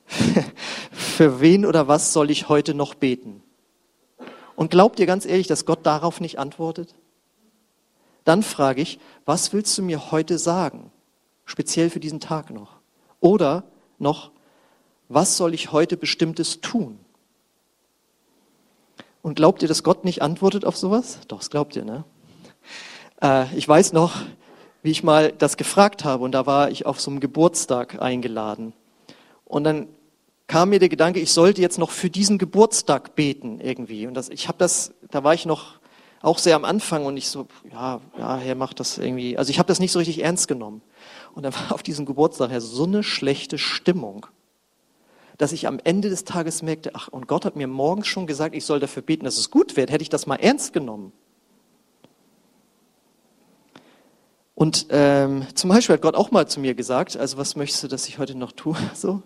für 0.94 1.42
wen 1.42 1.66
oder 1.66 1.90
was 1.90 2.14
soll 2.14 2.32
ich 2.32 2.48
heute 2.48 2.74
noch 2.74 2.94
beten? 2.94 3.44
Und 4.56 4.72
glaubt 4.72 5.02
ihr 5.02 5.06
ganz 5.06 5.26
ehrlich, 5.26 5.48
dass 5.48 5.66
Gott 5.66 5.86
darauf 5.86 6.22
nicht 6.22 6.40
antwortet? 6.40 6.96
Dann 8.24 8.42
frage 8.42 8.82
ich, 8.82 9.00
was 9.26 9.52
willst 9.52 9.78
du 9.78 9.82
mir 9.82 10.12
heute 10.12 10.38
sagen? 10.38 10.94
Speziell 11.46 11.90
für 11.90 12.00
diesen 12.00 12.20
Tag 12.20 12.50
noch? 12.50 12.74
Oder 13.20 13.64
noch, 13.98 14.32
was 15.08 15.38
soll 15.38 15.54
ich 15.54 15.72
heute 15.72 15.98
bestimmtes 15.98 16.62
tun? 16.62 17.00
Und 19.22 19.36
glaubt 19.36 19.62
ihr, 19.62 19.68
dass 19.68 19.84
Gott 19.84 20.06
nicht 20.06 20.22
antwortet 20.22 20.66
auf 20.66 20.78
sowas? 20.78 21.20
Doch, 21.28 21.40
das 21.40 21.50
glaubt 21.50 21.76
ihr, 21.76 21.86
ne? 21.86 22.04
Äh, 23.22 23.56
ich 23.56 23.68
weiß 23.68 23.94
noch, 23.94 24.14
wie 24.84 24.92
ich 24.92 25.04
mal 25.04 25.32
das 25.32 25.58
gefragt 25.58 26.04
habe 26.04 26.24
und 26.24 26.32
da 26.32 26.46
war 26.46 26.70
ich 26.70 26.86
auf 26.86 27.02
so 27.02 27.10
einem 27.10 27.20
Geburtstag 27.20 28.02
eingeladen. 28.02 28.74
Und 29.46 29.64
dann 29.64 29.88
kam 30.48 30.70
mir 30.70 30.80
der 30.80 30.90
Gedanke, 30.90 31.20
ich 31.20 31.34
sollte 31.34 31.62
jetzt 31.62 31.80
noch 31.80 31.90
für 31.90 32.10
diesen 32.10 32.38
Geburtstag 32.38 33.16
beten 33.16 33.60
irgendwie. 33.60 34.06
Und 34.06 34.14
das, 34.14 34.30
ich 34.30 34.48
habe 34.48 34.60
das, 34.60 34.94
da 35.10 35.24
war 35.24 35.34
ich 35.34 35.46
noch 35.46 35.80
auch 36.22 36.38
sehr 36.38 36.56
am 36.56 36.66
Anfang 36.66 37.06
und 37.06 37.18
ich 37.18 37.30
so, 37.30 37.48
ja, 37.72 38.02
ja, 38.18 38.38
Herr 38.38 38.56
macht 38.56 38.80
das 38.80 38.98
irgendwie. 38.98 39.38
Also 39.38 39.50
ich 39.50 39.60
habe 39.60 39.68
das 39.68 39.80
nicht 39.80 39.92
so 39.92 40.00
richtig 40.00 40.24
ernst 40.24 40.48
genommen. 40.48 40.82
Und 41.36 41.44
dann 41.44 41.54
war 41.54 41.74
auf 41.74 41.84
diesem 41.84 42.06
Geburtstag 42.06 42.52
ja 42.52 42.62
so 42.62 42.86
eine 42.86 43.04
schlechte 43.04 43.58
Stimmung, 43.58 44.26
dass 45.38 45.52
ich 45.52 45.68
am 45.68 45.80
Ende 45.84 46.10
des 46.10 46.24
Tages 46.24 46.62
merkte, 46.62 46.92
ach, 46.94 47.10
und 47.10 47.28
Gott 47.28 47.44
hat 47.44 47.58
mir 47.58 47.68
morgens 47.68 48.08
schon 48.08 48.26
gesagt, 48.26 48.56
ich 48.56 48.64
soll 48.66 48.80
dafür 48.80 49.04
beten, 49.04 49.26
dass 49.26 49.38
es 49.38 49.52
gut 49.52 49.76
wird. 49.76 49.92
Hätte 49.92 50.02
ich 50.02 50.10
das 50.10 50.28
mal 50.28 50.38
ernst 50.38 50.72
genommen. 50.72 51.12
Und 54.56 54.88
ähm, 54.90 55.46
zum 55.54 55.70
Beispiel 55.70 55.96
hat 55.96 56.02
Gott 56.02 56.16
auch 56.16 56.32
mal 56.32 56.48
zu 56.48 56.62
mir 56.62 56.74
gesagt, 56.74 57.18
also 57.18 57.38
was 57.38 57.58
möchtest 57.58 57.84
du, 57.84 57.88
dass 57.90 58.08
ich 58.08 58.18
heute 58.18 58.36
noch 58.36 58.54
tue? 58.54 58.78
So. 58.96 59.22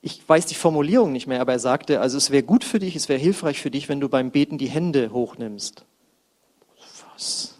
Ich 0.00 0.26
weiß 0.26 0.46
die 0.46 0.54
Formulierung 0.54 1.12
nicht 1.12 1.26
mehr, 1.26 1.40
aber 1.42 1.52
er 1.52 1.58
sagte, 1.58 2.00
also 2.00 2.16
es 2.16 2.30
wäre 2.30 2.44
gut 2.44 2.64
für 2.64 2.78
dich, 2.78 2.96
es 2.96 3.10
wäre 3.10 3.18
hilfreich 3.18 3.60
für 3.60 3.70
dich, 3.70 3.88
wenn 3.90 4.00
du 4.00 4.08
beim 4.08 4.30
Beten 4.30 4.56
die 4.56 4.68
Hände 4.68 5.12
hochnimmst. 5.12 5.84
Was? 7.12 7.57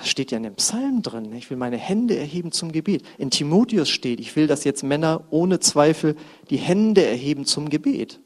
Es 0.00 0.08
steht 0.08 0.30
ja 0.30 0.36
in 0.36 0.44
dem 0.44 0.54
Psalm 0.56 1.02
drin, 1.02 1.32
ich 1.32 1.50
will 1.50 1.56
meine 1.56 1.76
Hände 1.76 2.16
erheben 2.16 2.52
zum 2.52 2.72
Gebet. 2.72 3.02
In 3.18 3.30
Timotheus 3.30 3.88
steht, 3.88 4.20
ich 4.20 4.34
will, 4.36 4.46
dass 4.46 4.64
jetzt 4.64 4.82
Männer 4.82 5.24
ohne 5.30 5.60
Zweifel 5.60 6.16
die 6.50 6.56
Hände 6.56 7.04
erheben 7.04 7.44
zum 7.44 7.68
Gebet. 7.68 8.20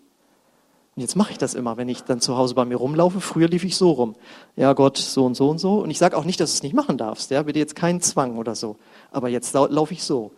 Und 0.97 1.03
jetzt 1.03 1.17
mache 1.17 1.33
ich 1.33 1.39
das 1.39 1.55
immer, 1.55 1.77
wenn 1.77 1.89
ich 1.89 2.03
dann 2.03 2.21
zu 2.21 2.37
Hause 2.37 2.55
bei 2.55 2.65
mir 2.65 2.77
rumlaufe. 2.77 3.21
Früher 3.21 3.49
lief 3.49 3.65
ich 3.65 3.77
so 3.77 3.93
rum. 3.93 4.17
Ja, 4.57 4.73
Gott, 4.73 4.99
so 4.99 5.25
und 5.25 5.35
so 5.35 5.49
und 5.49 5.59
so. 5.59 5.81
Und 5.81 5.91
ich 5.91 5.99
sage 5.99 6.17
auch 6.17 6.25
nicht, 6.25 6.41
dass 6.41 6.51
du 6.51 6.55
es 6.57 6.63
nicht 6.63 6.75
machen 6.75 6.99
darfst. 6.99 7.31
Ja, 7.31 7.43
bitte 7.43 7.59
jetzt 7.59 7.77
keinen 7.77 8.01
Zwang 8.01 8.37
oder 8.37 8.55
so. 8.55 8.77
Aber 9.11 9.29
jetzt 9.29 9.55
laufe 9.55 9.95
ich 9.95 10.03
so. 10.03 10.33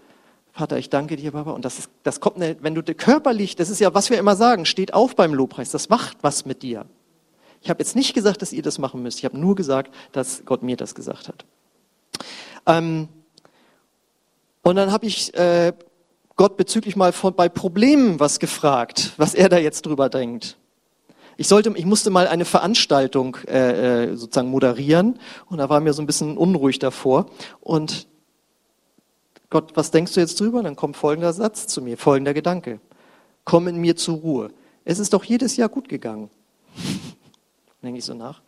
Vater, 0.53 0.77
ich 0.77 0.90
danke 0.90 1.16
dir, 1.16 1.33
Papa. 1.33 1.53
Und 1.53 1.64
das, 1.64 1.79
ist, 1.79 1.90
das 2.03 2.21
kommt, 2.21 2.37
eine, 2.37 2.57
wenn 2.61 2.75
du 2.75 2.83
körperlich, 2.83 3.57
das 3.57 3.71
ist 3.71 3.81
ja, 3.81 3.95
was 3.95 4.11
wir 4.11 4.18
immer 4.18 4.37
sagen, 4.37 4.66
steht 4.66 4.92
auf 4.92 5.16
beim 5.16 5.33
Lobpreis. 5.33 5.71
Das 5.71 5.88
macht 5.88 6.18
was 6.21 6.45
mit 6.45 6.62
dir. 6.62 6.85
Ich 7.62 7.70
habe 7.70 7.81
jetzt 7.81 7.94
nicht 7.94 8.12
gesagt, 8.12 8.42
dass 8.42 8.53
ihr 8.53 8.62
das 8.62 8.79
machen 8.79 9.03
müsst. 9.03 9.18
Ich 9.18 9.25
habe 9.25 9.38
nur 9.38 9.55
gesagt, 9.55 9.94
dass 10.11 10.44
Gott 10.44 10.62
mir 10.62 10.77
das 10.77 10.94
gesagt 10.94 11.29
hat. 11.29 11.44
Ähm, 12.66 13.09
und 14.62 14.77
dann 14.77 14.92
habe 14.92 15.07
ich 15.07 15.33
äh, 15.35 15.72
Gott 16.37 16.57
bezüglich 16.57 16.96
mal 16.96 17.12
von, 17.12 17.35
bei 17.35 17.48
Problemen 17.48 18.18
was 18.18 18.40
gefragt, 18.40 19.12
was 19.16 19.35
er 19.35 19.48
da 19.48 19.59
jetzt 19.59 19.87
drüber 19.87 20.09
denkt. 20.09 20.57
Ich 21.37 21.48
sollte, 21.48 21.72
ich 21.77 21.85
musste 21.85 22.11
mal 22.11 22.27
eine 22.27 22.44
Veranstaltung 22.44 23.37
äh, 23.46 24.11
äh, 24.11 24.16
sozusagen 24.16 24.51
moderieren 24.51 25.18
und 25.46 25.59
da 25.59 25.68
war 25.68 25.81
mir 25.81 25.92
so 25.92 26.03
ein 26.03 26.07
bisschen 26.07 26.37
unruhig 26.37 26.79
davor. 26.79 27.27
Und 27.61 28.07
Gott, 29.51 29.72
was 29.75 29.90
denkst 29.90 30.14
du 30.14 30.20
jetzt 30.20 30.40
drüber? 30.40 30.59
Und 30.59 30.64
dann 30.64 30.77
kommt 30.77 30.96
folgender 30.96 31.33
Satz 31.33 31.66
zu 31.68 31.81
mir, 31.81 31.96
folgender 31.96 32.35
Gedanke: 32.35 32.81
Komm 33.44 33.68
in 33.68 33.77
mir 33.77 33.96
zur 33.96 34.16
Ruhe. 34.18 34.51
Es 34.85 34.98
ist 34.98 35.12
doch 35.12 35.25
jedes 35.25 35.57
Jahr 35.57 35.68
gut 35.68 35.88
gegangen. 35.88 36.29
Denke 37.83 37.99
ich 37.99 38.05
so 38.05 38.14
nach. 38.14 38.42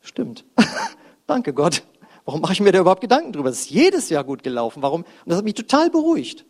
Stimmt. 0.00 0.44
Danke 1.26 1.52
Gott. 1.52 1.82
Warum 2.24 2.40
mache 2.40 2.52
ich 2.52 2.60
mir 2.60 2.72
da 2.72 2.80
überhaupt 2.80 3.00
Gedanken 3.00 3.32
drüber? 3.32 3.50
Es 3.50 3.60
ist 3.60 3.70
jedes 3.70 4.08
Jahr 4.08 4.24
gut 4.24 4.42
gelaufen. 4.42 4.82
Warum? 4.82 5.02
Und 5.02 5.08
das 5.26 5.38
hat 5.38 5.44
mich 5.44 5.54
total 5.54 5.90
beruhigt. 5.90 6.44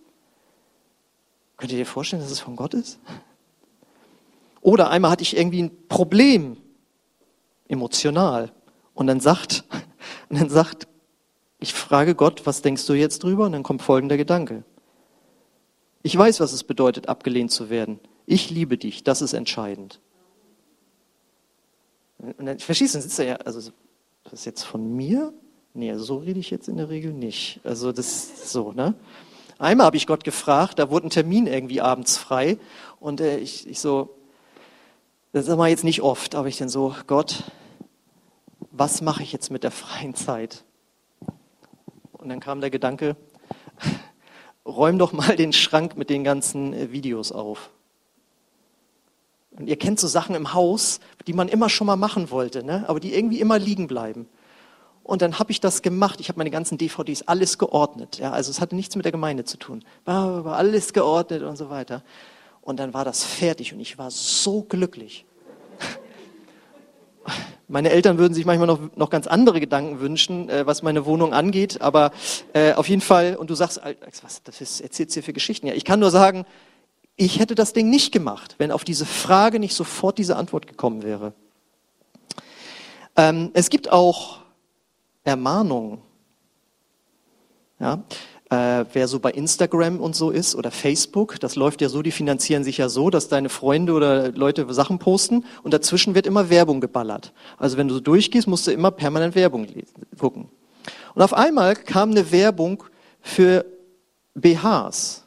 Könnt 1.56 1.72
ihr 1.72 1.78
dir 1.78 1.86
vorstellen, 1.86 2.22
dass 2.22 2.30
es 2.30 2.40
von 2.40 2.56
Gott 2.56 2.74
ist? 2.74 2.98
Oder 4.60 4.90
einmal 4.90 5.10
hatte 5.10 5.22
ich 5.22 5.36
irgendwie 5.36 5.62
ein 5.62 5.88
Problem, 5.88 6.56
emotional. 7.68 8.52
Und 8.94 9.06
dann 9.06 9.20
sagt, 9.20 9.64
und 10.28 10.40
dann 10.40 10.48
sagt, 10.48 10.88
ich 11.58 11.72
frage 11.72 12.14
Gott, 12.14 12.46
was 12.46 12.62
denkst 12.62 12.86
du 12.86 12.94
jetzt 12.94 13.22
drüber? 13.22 13.46
Und 13.46 13.52
dann 13.52 13.62
kommt 13.62 13.82
folgender 13.82 14.16
Gedanke. 14.16 14.64
Ich 16.02 16.16
weiß, 16.16 16.40
was 16.40 16.52
es 16.52 16.64
bedeutet, 16.64 17.08
abgelehnt 17.08 17.50
zu 17.50 17.70
werden. 17.70 18.00
Ich 18.26 18.50
liebe 18.50 18.78
dich, 18.78 19.04
das 19.04 19.22
ist 19.22 19.32
entscheidend. 19.32 20.00
Und 22.18 22.46
dann, 22.46 22.58
verstehst 22.58 22.94
du, 22.94 22.98
dann 22.98 23.02
sitzt 23.02 23.18
er 23.18 23.26
ja, 23.26 23.36
also, 23.36 23.70
das 24.24 24.32
ist 24.32 24.44
jetzt 24.44 24.62
von 24.62 24.96
mir? 24.96 25.32
Nee, 25.74 25.94
so 25.96 26.18
rede 26.18 26.40
ich 26.40 26.50
jetzt 26.50 26.68
in 26.68 26.76
der 26.76 26.88
Regel 26.88 27.12
nicht. 27.12 27.60
Also, 27.64 27.92
das 27.92 28.06
ist 28.06 28.50
so, 28.50 28.72
ne? 28.72 28.94
Einmal 29.58 29.86
habe 29.86 29.96
ich 29.96 30.06
Gott 30.06 30.24
gefragt, 30.24 30.78
da 30.78 30.90
wurde 30.90 31.06
ein 31.06 31.10
Termin 31.10 31.46
irgendwie 31.46 31.80
abends 31.80 32.18
frei 32.18 32.58
und 33.00 33.22
äh, 33.22 33.38
ich, 33.38 33.66
ich 33.66 33.80
so, 33.80 34.14
das 35.32 35.48
ist 35.48 35.56
mal 35.56 35.70
jetzt 35.70 35.84
nicht 35.84 36.02
oft, 36.02 36.34
aber 36.34 36.48
ich 36.48 36.58
dann 36.58 36.68
so, 36.68 36.94
Gott, 37.06 37.44
was 38.70 39.00
mache 39.00 39.22
ich 39.22 39.32
jetzt 39.32 39.50
mit 39.50 39.64
der 39.64 39.70
freien 39.70 40.14
Zeit? 40.14 40.64
Und 42.12 42.28
dann 42.28 42.40
kam 42.40 42.60
der 42.60 42.68
Gedanke, 42.70 43.16
räum 44.66 44.98
doch 44.98 45.12
mal 45.12 45.36
den 45.36 45.54
Schrank 45.54 45.96
mit 45.96 46.10
den 46.10 46.22
ganzen 46.22 46.74
äh, 46.74 46.92
Videos 46.92 47.32
auf. 47.32 47.70
Und 49.58 49.68
ihr 49.68 49.76
kennt 49.76 49.98
so 49.98 50.06
Sachen 50.06 50.34
im 50.34 50.52
Haus, 50.54 51.00
die 51.26 51.32
man 51.32 51.48
immer 51.48 51.68
schon 51.68 51.86
mal 51.86 51.96
machen 51.96 52.30
wollte, 52.30 52.62
ne? 52.64 52.84
aber 52.88 53.00
die 53.00 53.14
irgendwie 53.14 53.40
immer 53.40 53.58
liegen 53.58 53.86
bleiben. 53.86 54.26
Und 55.06 55.22
dann 55.22 55.38
habe 55.38 55.52
ich 55.52 55.60
das 55.60 55.82
gemacht. 55.82 56.18
Ich 56.18 56.28
habe 56.28 56.38
meine 56.38 56.50
ganzen 56.50 56.78
DVDs 56.78 57.22
alles 57.22 57.58
geordnet. 57.58 58.18
Ja, 58.18 58.32
also 58.32 58.50
es 58.50 58.60
hatte 58.60 58.74
nichts 58.74 58.96
mit 58.96 59.04
der 59.04 59.12
Gemeinde 59.12 59.44
zu 59.44 59.56
tun. 59.56 59.84
War, 60.04 60.44
alles 60.46 60.92
geordnet 60.92 61.44
und 61.44 61.56
so 61.56 61.70
weiter. 61.70 62.02
Und 62.60 62.80
dann 62.80 62.92
war 62.92 63.04
das 63.04 63.22
fertig 63.22 63.72
und 63.72 63.78
ich 63.78 63.98
war 63.98 64.10
so 64.10 64.62
glücklich. 64.62 65.24
Meine 67.68 67.90
Eltern 67.90 68.18
würden 68.18 68.34
sich 68.34 68.44
manchmal 68.46 68.66
noch, 68.66 68.80
noch 68.96 69.08
ganz 69.08 69.28
andere 69.28 69.60
Gedanken 69.60 70.00
wünschen, 70.00 70.48
äh, 70.48 70.66
was 70.66 70.82
meine 70.82 71.06
Wohnung 71.06 71.32
angeht. 71.32 71.80
Aber 71.80 72.10
äh, 72.52 72.72
auf 72.72 72.88
jeden 72.88 73.00
Fall, 73.00 73.36
und 73.36 73.48
du 73.48 73.54
sagst, 73.54 73.80
was 74.22 74.42
das 74.42 74.60
ist, 74.60 74.80
erzählst 74.80 75.14
hier 75.14 75.22
für 75.22 75.32
Geschichten? 75.32 75.68
Ja, 75.68 75.74
ich 75.74 75.84
kann 75.84 76.00
nur 76.00 76.10
sagen, 76.10 76.46
ich 77.16 77.38
hätte 77.38 77.54
das 77.54 77.72
Ding 77.72 77.88
nicht 77.88 78.12
gemacht, 78.12 78.56
wenn 78.58 78.70
auf 78.70 78.84
diese 78.84 79.06
Frage 79.06 79.58
nicht 79.58 79.74
sofort 79.74 80.18
diese 80.18 80.36
Antwort 80.36 80.66
gekommen 80.66 81.02
wäre. 81.02 81.32
Ähm, 83.16 83.50
es 83.54 83.70
gibt 83.70 83.90
auch 83.90 84.40
Ermahnungen. 85.24 85.98
Ja? 87.80 88.02
Äh, 88.50 88.84
wer 88.92 89.08
so 89.08 89.18
bei 89.18 89.32
Instagram 89.32 89.98
und 89.98 90.14
so 90.14 90.30
ist 90.30 90.54
oder 90.54 90.70
Facebook, 90.70 91.40
das 91.40 91.56
läuft 91.56 91.80
ja 91.80 91.88
so, 91.88 92.02
die 92.02 92.12
finanzieren 92.12 92.62
sich 92.62 92.78
ja 92.78 92.88
so, 92.88 93.10
dass 93.10 93.28
deine 93.28 93.48
Freunde 93.48 93.94
oder 93.94 94.30
Leute 94.30 94.72
Sachen 94.72 94.98
posten 94.98 95.44
und 95.64 95.74
dazwischen 95.74 96.14
wird 96.14 96.26
immer 96.26 96.48
Werbung 96.48 96.80
geballert. 96.80 97.32
Also 97.58 97.76
wenn 97.76 97.88
du 97.88 97.94
so 97.94 98.00
durchgehst, 98.00 98.46
musst 98.46 98.66
du 98.66 98.70
immer 98.70 98.90
permanent 98.92 99.34
Werbung 99.34 99.66
gucken. 100.18 100.48
Und 101.14 101.22
auf 101.22 101.32
einmal 101.32 101.74
kam 101.74 102.10
eine 102.10 102.30
Werbung 102.30 102.84
für 103.20 103.64
BHs. 104.34 105.25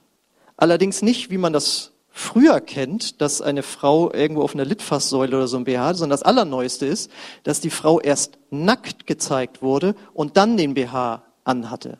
Allerdings 0.60 1.02
nicht, 1.02 1.30
wie 1.30 1.38
man 1.38 1.54
das 1.54 1.94
früher 2.10 2.60
kennt, 2.60 3.22
dass 3.22 3.42
eine 3.42 3.64
Frau 3.64 4.12
irgendwo 4.12 4.42
auf 4.42 4.54
einer 4.54 4.66
Litfaßsäule 4.66 5.38
oder 5.38 5.48
so 5.48 5.56
ein 5.56 5.64
BH 5.64 5.94
sondern 5.94 6.10
das 6.10 6.24
Allerneueste 6.24 6.86
ist, 6.86 7.10
dass 7.44 7.62
die 7.62 7.70
Frau 7.70 8.02
erst 8.02 8.38
nackt 8.50 9.08
gezeigt 9.08 9.62
wurde 9.62 9.96
und 10.14 10.36
dann 10.36 10.58
den 10.58 10.74
BH 10.74 11.24
anhatte. 11.46 11.98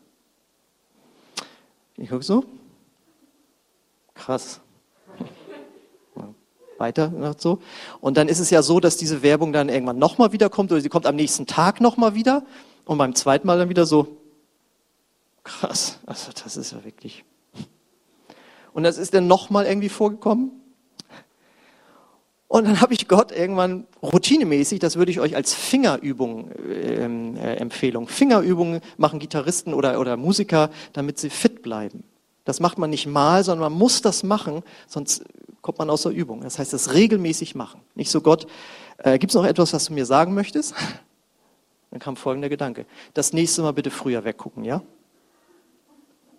Ich 1.96 2.10
gucke 2.10 2.22
so. 2.22 2.44
Krass. 4.12 4.60
Weiter 6.76 7.34
so. 7.38 7.60
Und 8.02 8.18
dann 8.18 8.28
ist 8.28 8.40
es 8.40 8.50
ja 8.50 8.60
so, 8.60 8.78
dass 8.78 8.98
diese 8.98 9.22
Werbung 9.22 9.54
dann 9.54 9.70
irgendwann 9.70 9.98
nochmal 9.98 10.32
wiederkommt 10.32 10.70
oder 10.70 10.82
sie 10.82 10.90
kommt 10.90 11.06
am 11.06 11.16
nächsten 11.16 11.46
Tag 11.46 11.80
nochmal 11.80 12.14
wieder 12.14 12.44
und 12.84 12.98
beim 12.98 13.14
zweiten 13.14 13.46
Mal 13.46 13.56
dann 13.56 13.70
wieder 13.70 13.86
so. 13.86 14.18
Krass. 15.44 15.98
Also 16.04 16.30
das 16.44 16.58
ist 16.58 16.72
ja 16.72 16.84
wirklich. 16.84 17.24
Und 18.72 18.82
das 18.82 18.98
ist 18.98 19.14
dann 19.14 19.26
nochmal 19.26 19.66
irgendwie 19.66 19.88
vorgekommen. 19.88 20.52
Und 22.48 22.64
dann 22.64 22.80
habe 22.80 22.94
ich 22.94 23.08
Gott 23.08 23.32
irgendwann 23.32 23.86
routinemäßig, 24.02 24.80
das 24.80 24.96
würde 24.96 25.10
ich 25.12 25.20
euch 25.20 25.36
als 25.36 25.54
Fingerübung 25.54 26.50
ähm, 26.68 27.36
äh, 27.36 27.56
Empfehlung, 27.56 28.08
Fingerübungen 28.08 28.80
machen 28.96 29.20
Gitarristen 29.20 29.72
oder, 29.72 30.00
oder 30.00 30.16
Musiker, 30.16 30.70
damit 30.92 31.18
sie 31.18 31.30
fit 31.30 31.62
bleiben. 31.62 32.02
Das 32.44 32.58
macht 32.58 32.78
man 32.78 32.90
nicht 32.90 33.06
mal, 33.06 33.44
sondern 33.44 33.72
man 33.72 33.78
muss 33.78 34.02
das 34.02 34.22
machen, 34.22 34.62
sonst 34.88 35.24
kommt 35.62 35.78
man 35.78 35.90
aus 35.90 36.02
der 36.02 36.12
Übung. 36.12 36.40
Das 36.40 36.58
heißt, 36.58 36.72
das 36.72 36.94
regelmäßig 36.94 37.54
machen. 37.54 37.82
Nicht 37.94 38.10
so 38.10 38.20
Gott, 38.20 38.46
äh, 38.98 39.18
gibt 39.18 39.30
es 39.30 39.36
noch 39.36 39.44
etwas, 39.44 39.72
was 39.72 39.84
du 39.84 39.92
mir 39.92 40.06
sagen 40.06 40.34
möchtest? 40.34 40.74
Dann 41.90 42.00
kam 42.00 42.16
folgender 42.16 42.48
Gedanke. 42.48 42.86
Das 43.14 43.32
nächste 43.32 43.62
Mal 43.62 43.72
bitte 43.72 43.90
früher 43.90 44.24
weggucken, 44.24 44.64
ja? 44.64 44.82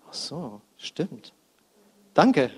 Ach 0.10 0.14
so, 0.14 0.62
stimmt. 0.78 1.34
Danke. 2.14 2.52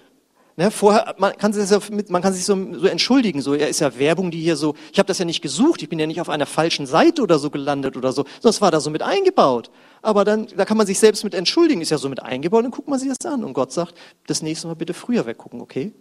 Ne, 0.55 0.69
vorher, 0.69 1.15
man 1.17 1.35
kann 1.35 1.51
sich, 1.51 1.65
so, 1.65 1.79
man 2.09 2.21
kann 2.21 2.31
sich 2.31 2.45
so, 2.45 2.55
so 2.73 2.85
entschuldigen, 2.85 3.41
so, 3.41 3.55
ja, 3.55 3.65
ist 3.65 3.79
ja 3.79 3.97
Werbung, 3.97 4.29
die 4.29 4.39
hier 4.39 4.55
so, 4.55 4.75
ich 4.91 4.99
habe 4.99 5.07
das 5.07 5.17
ja 5.17 5.25
nicht 5.25 5.41
gesucht, 5.41 5.81
ich 5.81 5.89
bin 5.89 5.97
ja 5.97 6.05
nicht 6.05 6.21
auf 6.21 6.29
einer 6.29 6.45
falschen 6.45 6.85
Seite 6.85 7.23
oder 7.23 7.39
so 7.39 7.49
gelandet 7.49 7.97
oder 7.97 8.11
so, 8.11 8.23
das 8.43 8.61
war 8.61 8.69
da 8.69 8.79
so 8.79 8.91
mit 8.91 9.01
eingebaut. 9.01 9.71
Aber 10.03 10.23
dann, 10.25 10.45
da 10.55 10.65
kann 10.65 10.77
man 10.77 10.85
sich 10.85 10.99
selbst 10.99 11.23
mit 11.23 11.33
entschuldigen, 11.33 11.81
ist 11.81 11.89
ja 11.89 11.97
so 11.97 12.07
mit 12.07 12.21
eingebaut, 12.21 12.63
dann 12.63 12.71
guckt 12.71 12.87
man 12.87 12.99
sich 12.99 13.09
das 13.09 13.25
an 13.25 13.43
und 13.43 13.53
Gott 13.53 13.71
sagt, 13.71 13.95
das 14.27 14.43
nächste 14.43 14.67
Mal 14.67 14.75
bitte 14.75 14.93
früher 14.93 15.25
weggucken, 15.25 15.59
okay? 15.59 15.91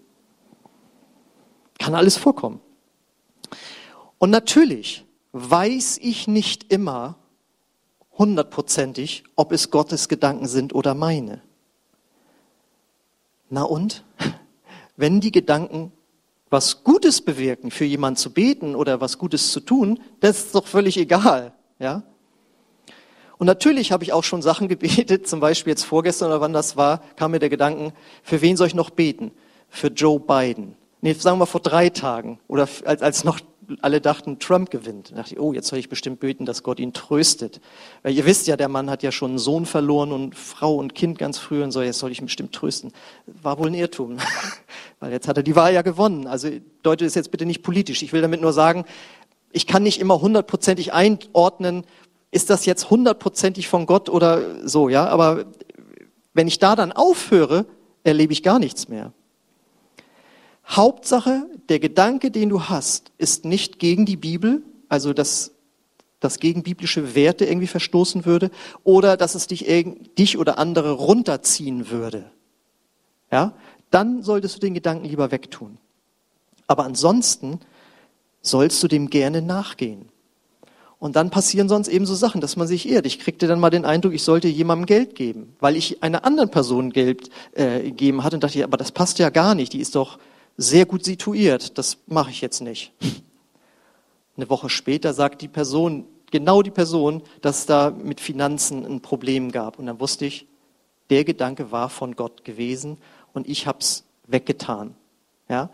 Kann 1.78 1.94
alles 1.94 2.18
vorkommen. 2.18 2.60
Und 4.18 4.28
natürlich 4.28 5.06
weiß 5.32 5.98
ich 6.02 6.28
nicht 6.28 6.70
immer 6.70 7.16
hundertprozentig, 8.18 9.24
ob 9.34 9.50
es 9.52 9.70
Gottes 9.70 10.08
Gedanken 10.08 10.46
sind 10.46 10.74
oder 10.74 10.94
meine. 10.94 11.40
Na 13.52 13.64
und? 13.64 14.02
Wenn 14.96 15.20
die 15.20 15.30
Gedanken 15.30 15.92
was 16.48 16.84
Gutes 16.84 17.20
bewirken, 17.20 17.70
für 17.70 17.84
jemanden 17.84 18.16
zu 18.16 18.32
beten 18.32 18.74
oder 18.74 19.02
was 19.02 19.18
Gutes 19.18 19.52
zu 19.52 19.60
tun, 19.60 20.00
das 20.20 20.38
ist 20.38 20.54
doch 20.54 20.66
völlig 20.66 20.96
egal, 20.96 21.52
ja? 21.78 22.02
Und 23.36 23.46
natürlich 23.46 23.92
habe 23.92 24.04
ich 24.04 24.14
auch 24.14 24.24
schon 24.24 24.40
Sachen 24.40 24.68
gebetet, 24.68 25.28
zum 25.28 25.40
Beispiel 25.40 25.72
jetzt 25.72 25.84
vorgestern 25.84 26.28
oder 26.28 26.40
wann 26.40 26.54
das 26.54 26.78
war, 26.78 27.02
kam 27.16 27.32
mir 27.32 27.40
der 27.40 27.50
Gedanken, 27.50 27.92
für 28.22 28.40
wen 28.40 28.56
soll 28.56 28.68
ich 28.68 28.74
noch 28.74 28.88
beten? 28.88 29.32
Für 29.68 29.88
Joe 29.88 30.18
Biden. 30.18 30.74
Nee, 31.02 31.12
sagen 31.12 31.38
wir 31.38 31.46
vor 31.46 31.60
drei 31.60 31.90
Tagen 31.90 32.40
oder 32.48 32.66
als, 32.86 33.02
als 33.02 33.22
noch 33.22 33.38
alle 33.80 34.00
dachten, 34.00 34.38
Trump 34.38 34.70
gewinnt. 34.70 35.10
Da 35.10 35.16
dachte 35.16 35.34
ich, 35.34 35.40
oh, 35.40 35.52
jetzt 35.52 35.68
soll 35.68 35.78
ich 35.78 35.88
bestimmt 35.88 36.20
beten, 36.20 36.44
dass 36.44 36.62
Gott 36.62 36.78
ihn 36.78 36.92
tröstet. 36.92 37.60
Weil 38.02 38.14
ihr 38.14 38.26
wisst 38.26 38.46
ja, 38.46 38.56
der 38.56 38.68
Mann 38.68 38.90
hat 38.90 39.02
ja 39.02 39.12
schon 39.12 39.32
einen 39.32 39.38
Sohn 39.38 39.66
verloren 39.66 40.12
und 40.12 40.34
Frau 40.34 40.76
und 40.76 40.94
Kind 40.94 41.18
ganz 41.18 41.38
früh 41.38 41.62
und 41.62 41.70
so, 41.70 41.82
jetzt 41.82 41.98
soll 41.98 42.10
ich 42.10 42.20
ihn 42.20 42.26
bestimmt 42.26 42.52
trösten. 42.52 42.92
War 43.26 43.58
wohl 43.58 43.68
ein 43.68 43.74
Irrtum. 43.74 44.18
Weil 45.00 45.12
jetzt 45.12 45.28
hat 45.28 45.36
er 45.36 45.42
die 45.42 45.56
Wahl 45.56 45.72
ja 45.72 45.82
gewonnen. 45.82 46.26
Also 46.26 46.50
deutet 46.82 47.06
es 47.06 47.14
jetzt 47.14 47.30
bitte 47.30 47.46
nicht 47.46 47.62
politisch. 47.62 48.02
Ich 48.02 48.12
will 48.12 48.22
damit 48.22 48.40
nur 48.40 48.52
sagen, 48.52 48.84
ich 49.52 49.66
kann 49.66 49.82
nicht 49.82 50.00
immer 50.00 50.20
hundertprozentig 50.20 50.92
einordnen, 50.92 51.84
ist 52.30 52.50
das 52.50 52.64
jetzt 52.64 52.90
hundertprozentig 52.90 53.68
von 53.68 53.86
Gott 53.86 54.08
oder 54.08 54.66
so, 54.66 54.88
ja? 54.88 55.06
Aber 55.06 55.44
wenn 56.32 56.48
ich 56.48 56.58
da 56.58 56.74
dann 56.74 56.90
aufhöre, 56.90 57.66
erlebe 58.04 58.32
ich 58.32 58.42
gar 58.42 58.58
nichts 58.58 58.88
mehr. 58.88 59.12
Hauptsache, 60.66 61.46
der 61.68 61.78
Gedanke, 61.78 62.30
den 62.30 62.48
du 62.48 62.64
hast, 62.64 63.12
ist 63.18 63.44
nicht 63.44 63.78
gegen 63.78 64.06
die 64.06 64.16
Bibel, 64.16 64.62
also 64.88 65.12
dass 65.12 65.52
das 66.20 66.38
gegen 66.38 66.62
biblische 66.62 67.14
Werte 67.14 67.44
irgendwie 67.44 67.66
verstoßen 67.66 68.24
würde, 68.24 68.50
oder 68.84 69.16
dass 69.16 69.34
es 69.34 69.46
dich, 69.46 69.66
dich 70.18 70.38
oder 70.38 70.58
andere 70.58 70.92
runterziehen 70.92 71.90
würde. 71.90 72.30
Ja, 73.30 73.54
dann 73.90 74.22
solltest 74.22 74.56
du 74.56 74.60
den 74.60 74.74
Gedanken 74.74 75.04
lieber 75.04 75.30
wegtun. 75.30 75.78
Aber 76.66 76.84
ansonsten 76.84 77.60
sollst 78.40 78.82
du 78.82 78.88
dem 78.88 79.10
gerne 79.10 79.42
nachgehen. 79.42 80.08
Und 80.98 81.16
dann 81.16 81.30
passieren 81.30 81.68
sonst 81.68 81.88
eben 81.88 82.06
so 82.06 82.14
Sachen, 82.14 82.40
dass 82.40 82.56
man 82.56 82.68
sich 82.68 82.88
irrt. 82.88 83.06
Ich 83.06 83.18
kriegte 83.18 83.48
dann 83.48 83.58
mal 83.58 83.70
den 83.70 83.84
Eindruck, 83.84 84.12
ich 84.12 84.22
sollte 84.22 84.46
jemandem 84.46 84.86
Geld 84.86 85.16
geben, 85.16 85.56
weil 85.58 85.74
ich 85.74 86.02
einer 86.02 86.24
anderen 86.24 86.50
Person 86.50 86.90
Geld 86.90 87.28
äh, 87.54 87.82
gegeben 87.82 88.22
hatte 88.22 88.36
und 88.36 88.44
dachte, 88.44 88.62
aber 88.62 88.76
das 88.76 88.92
passt 88.92 89.18
ja 89.18 89.30
gar 89.30 89.56
nicht. 89.56 89.72
Die 89.72 89.80
ist 89.80 89.96
doch 89.96 90.18
sehr 90.56 90.86
gut 90.86 91.04
situiert. 91.04 91.78
Das 91.78 91.98
mache 92.06 92.30
ich 92.30 92.40
jetzt 92.40 92.60
nicht. 92.60 92.92
Eine 94.36 94.48
Woche 94.48 94.68
später 94.68 95.12
sagt 95.12 95.42
die 95.42 95.48
Person, 95.48 96.06
genau 96.30 96.62
die 96.62 96.70
Person, 96.70 97.22
dass 97.40 97.60
es 97.60 97.66
da 97.66 97.90
mit 97.90 98.20
Finanzen 98.20 98.84
ein 98.84 99.00
Problem 99.00 99.52
gab. 99.52 99.78
Und 99.78 99.86
dann 99.86 100.00
wusste 100.00 100.24
ich, 100.24 100.46
der 101.10 101.24
Gedanke 101.24 101.70
war 101.70 101.90
von 101.90 102.16
Gott 102.16 102.44
gewesen 102.44 102.98
und 103.32 103.48
ich 103.48 103.66
habe 103.66 103.78
es 103.80 104.04
weggetan. 104.26 104.94
Ja? 105.48 105.70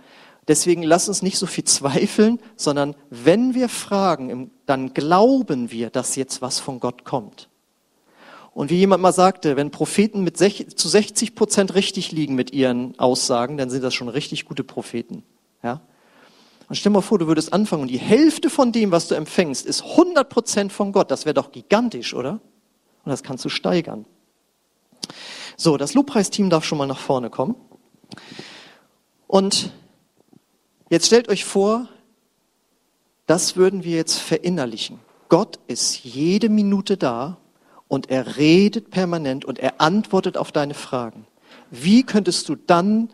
Deswegen 0.48 0.82
lass 0.82 1.08
uns 1.08 1.22
nicht 1.22 1.38
so 1.38 1.46
viel 1.46 1.64
zweifeln, 1.64 2.40
sondern 2.56 2.96
wenn 3.10 3.54
wir 3.54 3.68
fragen, 3.68 4.50
dann 4.66 4.94
glauben 4.94 5.70
wir, 5.70 5.90
dass 5.90 6.16
jetzt 6.16 6.42
was 6.42 6.58
von 6.58 6.80
Gott 6.80 7.04
kommt. 7.04 7.47
Und 8.58 8.70
wie 8.70 8.76
jemand 8.76 9.02
mal 9.02 9.12
sagte, 9.12 9.56
wenn 9.56 9.70
Propheten 9.70 10.24
mit 10.24 10.36
zu 10.36 10.88
60 10.88 11.36
Prozent 11.36 11.76
richtig 11.76 12.10
liegen 12.10 12.34
mit 12.34 12.52
ihren 12.52 12.98
Aussagen, 12.98 13.56
dann 13.56 13.70
sind 13.70 13.84
das 13.84 13.94
schon 13.94 14.08
richtig 14.08 14.46
gute 14.46 14.64
Propheten. 14.64 15.22
Ja? 15.62 15.80
Und 16.68 16.74
stell 16.74 16.90
dir 16.90 16.94
mal 16.94 17.02
vor, 17.02 17.20
du 17.20 17.28
würdest 17.28 17.52
anfangen 17.52 17.82
und 17.82 17.88
die 17.88 17.98
Hälfte 17.98 18.50
von 18.50 18.72
dem, 18.72 18.90
was 18.90 19.06
du 19.06 19.14
empfängst, 19.14 19.64
ist 19.64 19.82
100 19.82 20.28
Prozent 20.28 20.72
von 20.72 20.90
Gott. 20.90 21.12
Das 21.12 21.24
wäre 21.24 21.34
doch 21.34 21.52
gigantisch, 21.52 22.14
oder? 22.14 22.40
Und 23.04 23.10
das 23.10 23.22
kannst 23.22 23.44
du 23.44 23.48
steigern. 23.48 24.06
So, 25.56 25.76
das 25.76 25.94
Lobpreisteam 25.94 26.50
darf 26.50 26.64
schon 26.64 26.78
mal 26.78 26.86
nach 26.86 26.98
vorne 26.98 27.30
kommen. 27.30 27.54
Und 29.28 29.70
Jetzt 30.90 31.06
stellt 31.06 31.28
euch 31.28 31.44
vor, 31.44 31.86
das 33.26 33.56
würden 33.56 33.84
wir 33.84 33.96
jetzt 33.96 34.18
verinnerlichen. 34.18 34.98
Gott 35.28 35.58
ist 35.66 36.02
jede 36.02 36.48
Minute 36.48 36.96
da 36.96 37.36
und 37.88 38.10
er 38.10 38.36
redet 38.36 38.90
permanent 38.90 39.44
und 39.44 39.58
er 39.58 39.80
antwortet 39.80 40.36
auf 40.36 40.52
deine 40.52 40.74
Fragen. 40.74 41.26
Wie 41.70 42.02
könntest 42.04 42.48
du 42.48 42.54
dann 42.54 43.10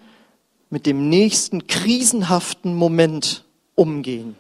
mit 0.71 0.87
dem 0.87 1.09
nächsten 1.09 1.67
krisenhaften 1.67 2.75
Moment 2.75 3.45
umgehen? 3.75 4.37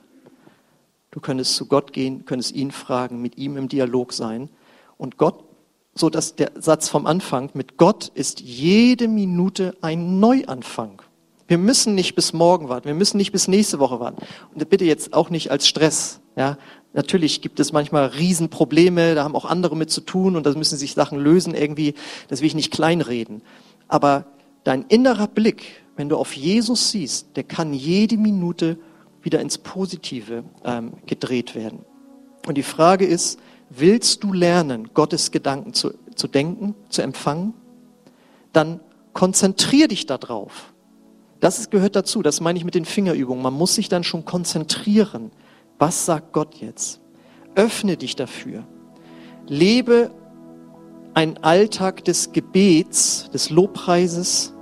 Du 1.11 1.21
könntest 1.21 1.55
zu 1.55 1.67
Gott 1.67 1.93
gehen, 1.93 2.25
könntest 2.25 2.53
ihn 2.53 2.73
fragen, 2.73 3.23
mit 3.23 3.39
ihm 3.39 3.57
im 3.57 3.69
Dialog 3.69 4.13
sein. 4.13 4.51
Und 4.99 5.17
Gott, 5.17 5.45
so 5.95 6.11
dass 6.11 6.35
der 6.35 6.51
Satz 6.57 6.89
vom 6.89 7.07
Anfang, 7.07 7.51
mit 7.55 7.77
Gott 7.77 8.11
ist 8.15 8.41
jede 8.41 9.07
Minute 9.07 9.77
ein 9.81 10.19
Neuanfang. 10.19 11.01
Wir 11.47 11.59
müssen 11.59 11.95
nicht 11.95 12.15
bis 12.15 12.33
morgen 12.33 12.69
warten. 12.69 12.87
Wir 12.87 12.95
müssen 12.95 13.19
nicht 13.19 13.31
bis 13.31 13.49
nächste 13.49 13.79
Woche 13.79 14.01
warten. 14.01 14.23
Und 14.53 14.69
bitte 14.71 14.85
jetzt 14.85 15.13
auch 15.13 15.31
nicht 15.31 15.51
als 15.51 15.69
Stress. 15.69 16.21
Ja, 16.37 16.59
natürlich 16.95 17.43
gibt 17.43 17.61
es 17.61 17.73
manchmal 17.73 18.07
Riesenprobleme. 18.07 19.15
Da 19.15 19.25
haben 19.25 19.37
auch 19.37 19.45
andere 19.45 19.77
mit 19.77 19.91
zu 19.91 20.01
tun 20.01 20.37
und 20.37 20.47
da 20.47 20.53
müssen 20.55 20.79
sich 20.79 20.95
Sachen 20.95 21.19
lösen 21.19 21.55
irgendwie. 21.55 21.95
Das 22.29 22.41
will 22.41 22.47
ich 22.47 22.55
nicht 22.55 22.73
kleinreden. 22.73 23.43
Aber 23.89 24.25
dein 24.65 24.83
innerer 24.83 25.29
Blick, 25.29 25.85
wenn 25.97 26.09
du 26.09 26.17
auf 26.17 26.33
Jesus 26.33 26.91
siehst, 26.91 27.37
der 27.37 27.45
kann 27.45 27.75
jede 27.75 28.17
Minute 28.17 28.79
wieder 29.23 29.41
ins 29.41 29.59
Positive 29.59 30.45
ähm, 30.65 30.95
gedreht 31.07 31.55
werden. 31.55 31.81
Und 32.47 32.57
die 32.57 32.63
Frage 32.63 33.07
ist, 33.07 33.39
willst 33.71 34.23
du 34.23 34.33
lernen, 34.33 34.91
Gottes 34.95 35.31
Gedanken 35.31 35.73
zu, 35.73 35.95
zu 36.15 36.29
denken, 36.29 36.75
zu 36.89 37.03
empfangen? 37.03 37.55
Dann 38.53 38.81
konzentrier 39.13 39.89
dich 39.89 40.07
darauf. 40.07 40.75
Das 41.41 41.71
gehört 41.71 41.97
dazu, 41.97 42.23
das 42.23 42.41
meine 42.41 42.59
ich 42.59 42.65
mit 42.65 42.75
den 42.75 42.85
Fingerübungen. 42.85 43.43
Man 43.43 43.55
muss 43.55 43.75
sich 43.75 43.89
dann 43.89 44.05
schon 44.05 44.25
konzentrieren. 44.25 45.31
Was 45.79 46.07
sagt 46.07 46.33
Gott 46.33 46.57
jetzt? 46.57 47.01
Öffne 47.55 47.97
dich 47.97 48.17
dafür. 48.17 48.65
Lebe 49.47 50.11
einen 51.15 51.39
Alltag 51.39 52.05
des 52.05 52.33
Gebets, 52.33 53.31
des 53.33 53.51
Lobpreises. 53.51 54.53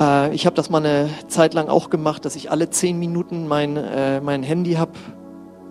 Äh, 0.00 0.34
ich 0.34 0.46
habe 0.46 0.56
das 0.56 0.70
mal 0.70 0.78
eine 0.78 1.10
Zeit 1.28 1.54
lang 1.54 1.68
auch 1.68 1.90
gemacht, 1.90 2.24
dass 2.24 2.36
ich 2.36 2.50
alle 2.50 2.70
zehn 2.70 2.98
Minuten 2.98 3.46
mein, 3.46 3.76
äh, 3.76 4.20
mein 4.20 4.42
Handy 4.42 4.74
habe 4.74 4.92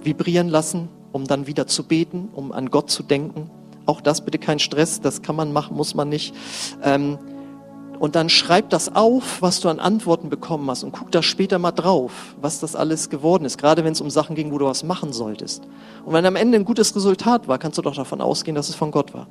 vibrieren 0.04 0.50
lassen, 0.50 0.90
um 1.12 1.26
dann 1.26 1.48
wieder 1.48 1.68
zu 1.68 1.84
beten, 1.84 2.30
um 2.34 2.52
an 2.52 2.70
Gott 2.70 2.90
zu 2.90 3.04
denken. 3.04 3.50
Auch 3.86 4.02
das 4.02 4.22
bitte 4.22 4.38
kein 4.38 4.60
Stress, 4.60 5.02
das 5.02 5.22
kann 5.22 5.36
man 5.36 5.52
machen, 5.52 5.76
muss 5.76 5.96
man 5.96 6.10
nicht. 6.10 6.36
Ähm, 6.84 7.18
und 8.02 8.16
dann 8.16 8.30
schreib 8.30 8.72
das 8.72 8.96
auf, 8.96 9.44
was 9.44 9.60
du 9.60 9.70
an 9.70 9.80
Antworten 9.80 10.32
bekommen 10.32 10.68
hast 10.72 10.84
und 10.84 10.92
guck 10.92 11.12
da 11.12 11.22
später 11.22 11.60
mal 11.60 11.72
drauf, 11.72 12.34
was 12.42 12.60
das 12.60 12.76
alles 12.76 13.12
geworden 13.12 13.46
ist, 13.46 13.60
gerade 13.60 13.84
wenn 13.84 13.92
es 13.92 14.02
um 14.02 14.10
Sachen 14.10 14.36
ging, 14.36 14.52
wo 14.52 14.58
du 14.58 14.66
was 14.66 14.84
machen 14.84 15.14
solltest. 15.14 15.68
Und 16.04 16.14
wenn 16.14 16.26
am 16.26 16.36
Ende 16.36 16.58
ein 16.58 16.66
gutes 16.66 16.96
Resultat 16.96 17.48
war, 17.48 17.60
kannst 17.60 17.78
du 17.78 17.84
doch 17.84 17.94
davon 17.94 18.20
ausgehen, 18.20 18.56
dass 18.56 18.70
es 18.70 18.76
von 18.76 18.90
Gott 18.90 19.14
war. 19.14 19.28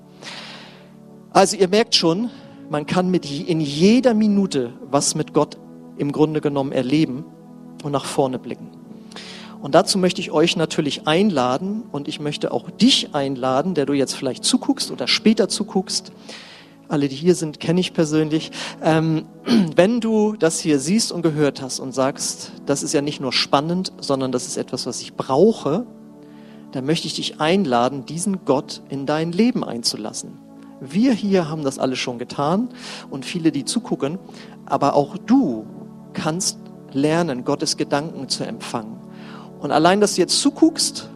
Also 1.33 1.56
ihr 1.56 1.66
merkt 1.66 1.96
schon, 1.96 2.30
man 2.68 2.87
kann 2.87 3.11
mit 3.11 3.28
in 3.28 3.61
jeder 3.61 4.14
Minute 4.14 4.72
was 4.88 5.16
mit 5.16 5.35
Gott 5.35 5.59
im 5.98 6.12
Grunde 6.12 6.40
genommen 6.40 6.70
erleben 6.70 7.24
und 7.83 7.90
nach 7.90 8.04
vorne 8.04 8.38
blicken. 8.38 8.68
Und 9.61 9.74
dazu 9.74 9.98
möchte 9.98 10.20
ich 10.20 10.30
euch 10.30 10.54
natürlich 10.54 11.09
einladen 11.09 11.83
und 11.90 12.06
ich 12.06 12.20
möchte 12.20 12.52
auch 12.52 12.70
dich 12.70 13.16
einladen, 13.16 13.74
der 13.74 13.87
du 13.87 13.94
jetzt 13.94 14.14
vielleicht 14.14 14.44
zuguckst 14.44 14.92
oder 14.92 15.09
später 15.09 15.48
zuguckst, 15.48 16.12
alle, 16.90 17.09
die 17.09 17.16
hier 17.16 17.35
sind, 17.35 17.61
kenne 17.61 17.81
ich 17.81 17.92
persönlich. 17.92 18.50
Ähm, 18.83 19.26
wenn 19.76 20.00
du 20.00 20.35
das 20.37 20.59
hier 20.61 20.79
siehst 20.79 21.12
und 21.12 21.22
gehört 21.22 21.62
hast 21.62 21.81
und 21.81 21.92
sagst, 21.92 22.53
das 22.66 22.83
ist 22.83 22.92
ja 22.92 23.00
nicht 23.00 23.20
nur 23.20 23.33
spannend, 23.33 23.92
sondern 24.00 24.33
das 24.33 24.46
ist 24.46 24.57
etwas, 24.57 24.87
was 24.87 25.00
ich 25.00 25.14
brauche, 25.14 25.87
dann 26.72 26.87
möchte 26.87 27.07
ich 27.07 27.14
dich 27.14 27.40
einladen, 27.40 28.07
diesen 28.07 28.44
Gott 28.44 28.83
in 28.88 29.07
dein 29.07 29.33
Leben 29.33 29.64
einzulassen. 29.64 30.38
Wir 30.81 31.12
hier 31.12 31.48
haben 31.48 31.62
das 31.62 31.79
alle 31.79 31.96
schon 31.96 32.18
getan 32.18 32.70
und 33.11 33.24
viele, 33.24 33.53
die 33.53 33.64
zugucken, 33.64 34.18
aber 34.66 34.94
auch 34.94 35.18
du 35.18 35.66
kannst 36.12 36.59
lernen, 36.92 37.44
Gottes 37.44 37.76
Gedanken 37.76 38.29
zu 38.29 38.44
empfangen. 38.44 38.96
Und 39.61 39.72
allein, 39.72 40.00
dass 40.00 40.14
du 40.14 40.22
jetzt 40.22 40.40
zuguckst, 40.40 41.11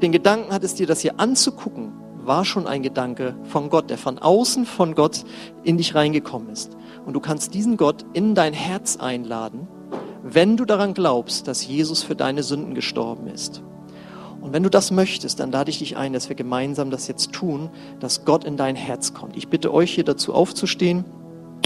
den 0.00 0.12
Gedanken 0.12 0.52
hattest, 0.52 0.78
dir 0.78 0.86
das 0.86 1.00
hier 1.00 1.20
anzugucken, 1.20 1.92
war 2.24 2.44
schon 2.44 2.66
ein 2.66 2.82
Gedanke 2.82 3.34
von 3.44 3.70
Gott, 3.70 3.90
der 3.90 3.98
von 3.98 4.18
außen 4.18 4.66
von 4.66 4.94
Gott 4.94 5.24
in 5.64 5.76
dich 5.76 5.94
reingekommen 5.94 6.50
ist. 6.50 6.76
Und 7.04 7.14
du 7.14 7.20
kannst 7.20 7.54
diesen 7.54 7.76
Gott 7.76 8.04
in 8.12 8.34
dein 8.34 8.52
Herz 8.52 8.96
einladen, 8.96 9.66
wenn 10.22 10.56
du 10.56 10.64
daran 10.64 10.94
glaubst, 10.94 11.48
dass 11.48 11.66
Jesus 11.66 12.02
für 12.02 12.14
deine 12.14 12.42
Sünden 12.42 12.74
gestorben 12.74 13.26
ist. 13.26 13.62
Und 14.40 14.52
wenn 14.52 14.62
du 14.62 14.70
das 14.70 14.90
möchtest, 14.90 15.40
dann 15.40 15.52
lade 15.52 15.70
ich 15.70 15.78
dich 15.78 15.96
ein, 15.96 16.12
dass 16.12 16.28
wir 16.28 16.36
gemeinsam 16.36 16.90
das 16.90 17.06
jetzt 17.06 17.32
tun, 17.32 17.70
dass 18.00 18.24
Gott 18.24 18.44
in 18.44 18.56
dein 18.56 18.76
Herz 18.76 19.14
kommt. 19.14 19.36
Ich 19.36 19.48
bitte 19.48 19.72
euch 19.72 19.92
hier 19.92 20.04
dazu 20.04 20.34
aufzustehen 20.34 21.04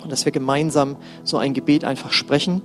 und 0.03 0.13
dass 0.13 0.25
wir 0.25 0.33
gemeinsam 0.33 0.97
so 1.25 1.39
ein 1.39 1.55
Gebet 1.55 1.85
einfach 1.85 2.13
sprechen. 2.13 2.63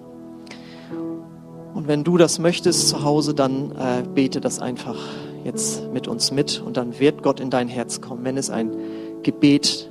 Und 1.74 1.88
wenn 1.88 2.04
du 2.04 2.18
das 2.18 2.40
möchtest 2.40 2.90
zu 2.90 3.04
Hause, 3.04 3.34
dann 3.34 3.72
äh, 3.72 4.04
bete 4.14 4.42
das 4.42 4.60
einfach 4.60 4.98
jetzt 5.44 5.92
mit 5.92 6.08
uns 6.08 6.32
mit 6.32 6.62
und 6.62 6.78
dann 6.78 7.00
wird 7.00 7.24
Gott 7.24 7.40
in 7.40 7.50
dein 7.50 7.68
Herz 7.68 8.02
kommen, 8.02 8.24
wenn 8.24 8.38
es 8.38 8.50
ein 8.50 8.76
Gebet 9.24 9.90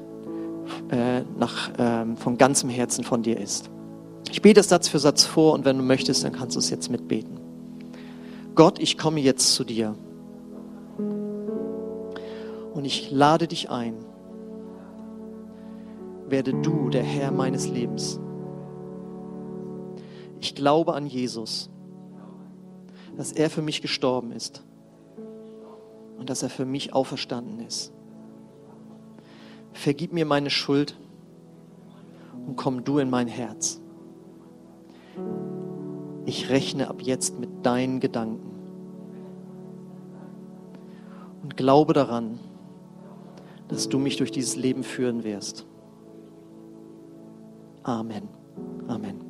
äh, 0.90 1.22
nach, 1.38 1.70
äh, 1.78 2.16
von 2.16 2.38
ganzem 2.38 2.70
Herzen 2.70 3.04
von 3.04 3.22
dir 3.22 3.38
ist. 3.38 3.70
Ich 4.30 4.42
bete 4.42 4.60
es 4.60 4.68
Satz 4.68 4.88
für 4.88 4.98
Satz 4.98 5.24
vor 5.24 5.54
und 5.54 5.64
wenn 5.64 5.76
du 5.76 5.82
möchtest, 5.82 6.24
dann 6.24 6.32
kannst 6.32 6.56
du 6.56 6.60
es 6.60 6.70
jetzt 6.70 6.90
mitbeten. 6.90 7.38
Gott, 8.54 8.78
ich 8.78 8.98
komme 8.98 9.20
jetzt 9.20 9.54
zu 9.54 9.64
dir 9.64 9.96
und 12.74 12.84
ich 12.84 13.10
lade 13.10 13.48
dich 13.48 13.70
ein. 13.70 13.94
Werde 16.28 16.54
du 16.54 16.90
der 16.90 17.02
Herr 17.02 17.32
meines 17.32 17.68
Lebens. 17.68 18.20
Ich 20.40 20.54
glaube 20.54 20.94
an 20.94 21.06
Jesus, 21.06 21.70
dass 23.16 23.32
er 23.32 23.50
für 23.50 23.62
mich 23.62 23.82
gestorben 23.82 24.30
ist 24.30 24.62
und 26.20 26.28
dass 26.28 26.42
er 26.42 26.50
für 26.50 26.66
mich 26.66 26.92
auferstanden 26.92 27.60
ist. 27.66 27.92
Vergib 29.72 30.12
mir 30.12 30.26
meine 30.26 30.50
Schuld 30.50 30.94
und 32.46 32.56
komm 32.56 32.84
du 32.84 32.98
in 32.98 33.08
mein 33.08 33.26
Herz. 33.26 33.80
Ich 36.26 36.50
rechne 36.50 36.88
ab 36.88 37.00
jetzt 37.00 37.40
mit 37.40 37.48
deinen 37.64 38.00
Gedanken 38.00 38.50
und 41.42 41.56
glaube 41.56 41.94
daran, 41.94 42.38
dass 43.68 43.88
du 43.88 43.98
mich 43.98 44.18
durch 44.18 44.30
dieses 44.30 44.56
Leben 44.56 44.82
führen 44.84 45.24
wirst. 45.24 45.64
Amen. 47.82 48.28
Amen. 48.88 49.22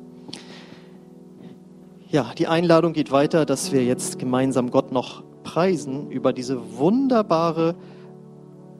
Ja, 2.09 2.33
die 2.37 2.47
Einladung 2.47 2.91
geht 2.91 3.11
weiter, 3.11 3.45
dass 3.45 3.71
wir 3.71 3.85
jetzt 3.85 4.19
gemeinsam 4.19 4.71
Gott 4.71 4.91
noch 4.91 5.23
preisen 5.51 6.09
über 6.09 6.31
diese 6.31 6.77
wunderbare 6.77 7.75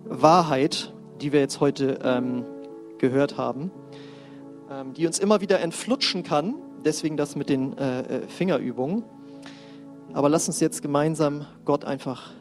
Wahrheit, 0.05 0.93
die 1.19 1.33
wir 1.33 1.41
jetzt 1.41 1.59
heute 1.59 1.99
ähm, 2.01 2.45
gehört 2.97 3.37
haben, 3.37 3.71
ähm, 4.71 4.93
die 4.93 5.05
uns 5.05 5.19
immer 5.19 5.41
wieder 5.41 5.59
entflutschen 5.59 6.23
kann. 6.23 6.55
Deswegen 6.85 7.17
das 7.17 7.35
mit 7.35 7.49
den 7.49 7.77
äh, 7.77 8.01
äh 8.01 8.27
Fingerübungen. 8.27 9.03
Aber 10.13 10.29
lass 10.29 10.47
uns 10.47 10.61
jetzt 10.61 10.81
gemeinsam 10.81 11.45
Gott 11.65 11.83
einfach 11.83 12.31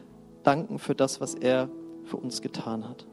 danken 0.43 0.79
für 0.79 0.95
das, 0.95 1.19
was 1.19 1.35
er 1.35 1.67
für 2.05 2.15
uns 2.15 2.41
getan 2.41 2.87
hat. 2.87 3.05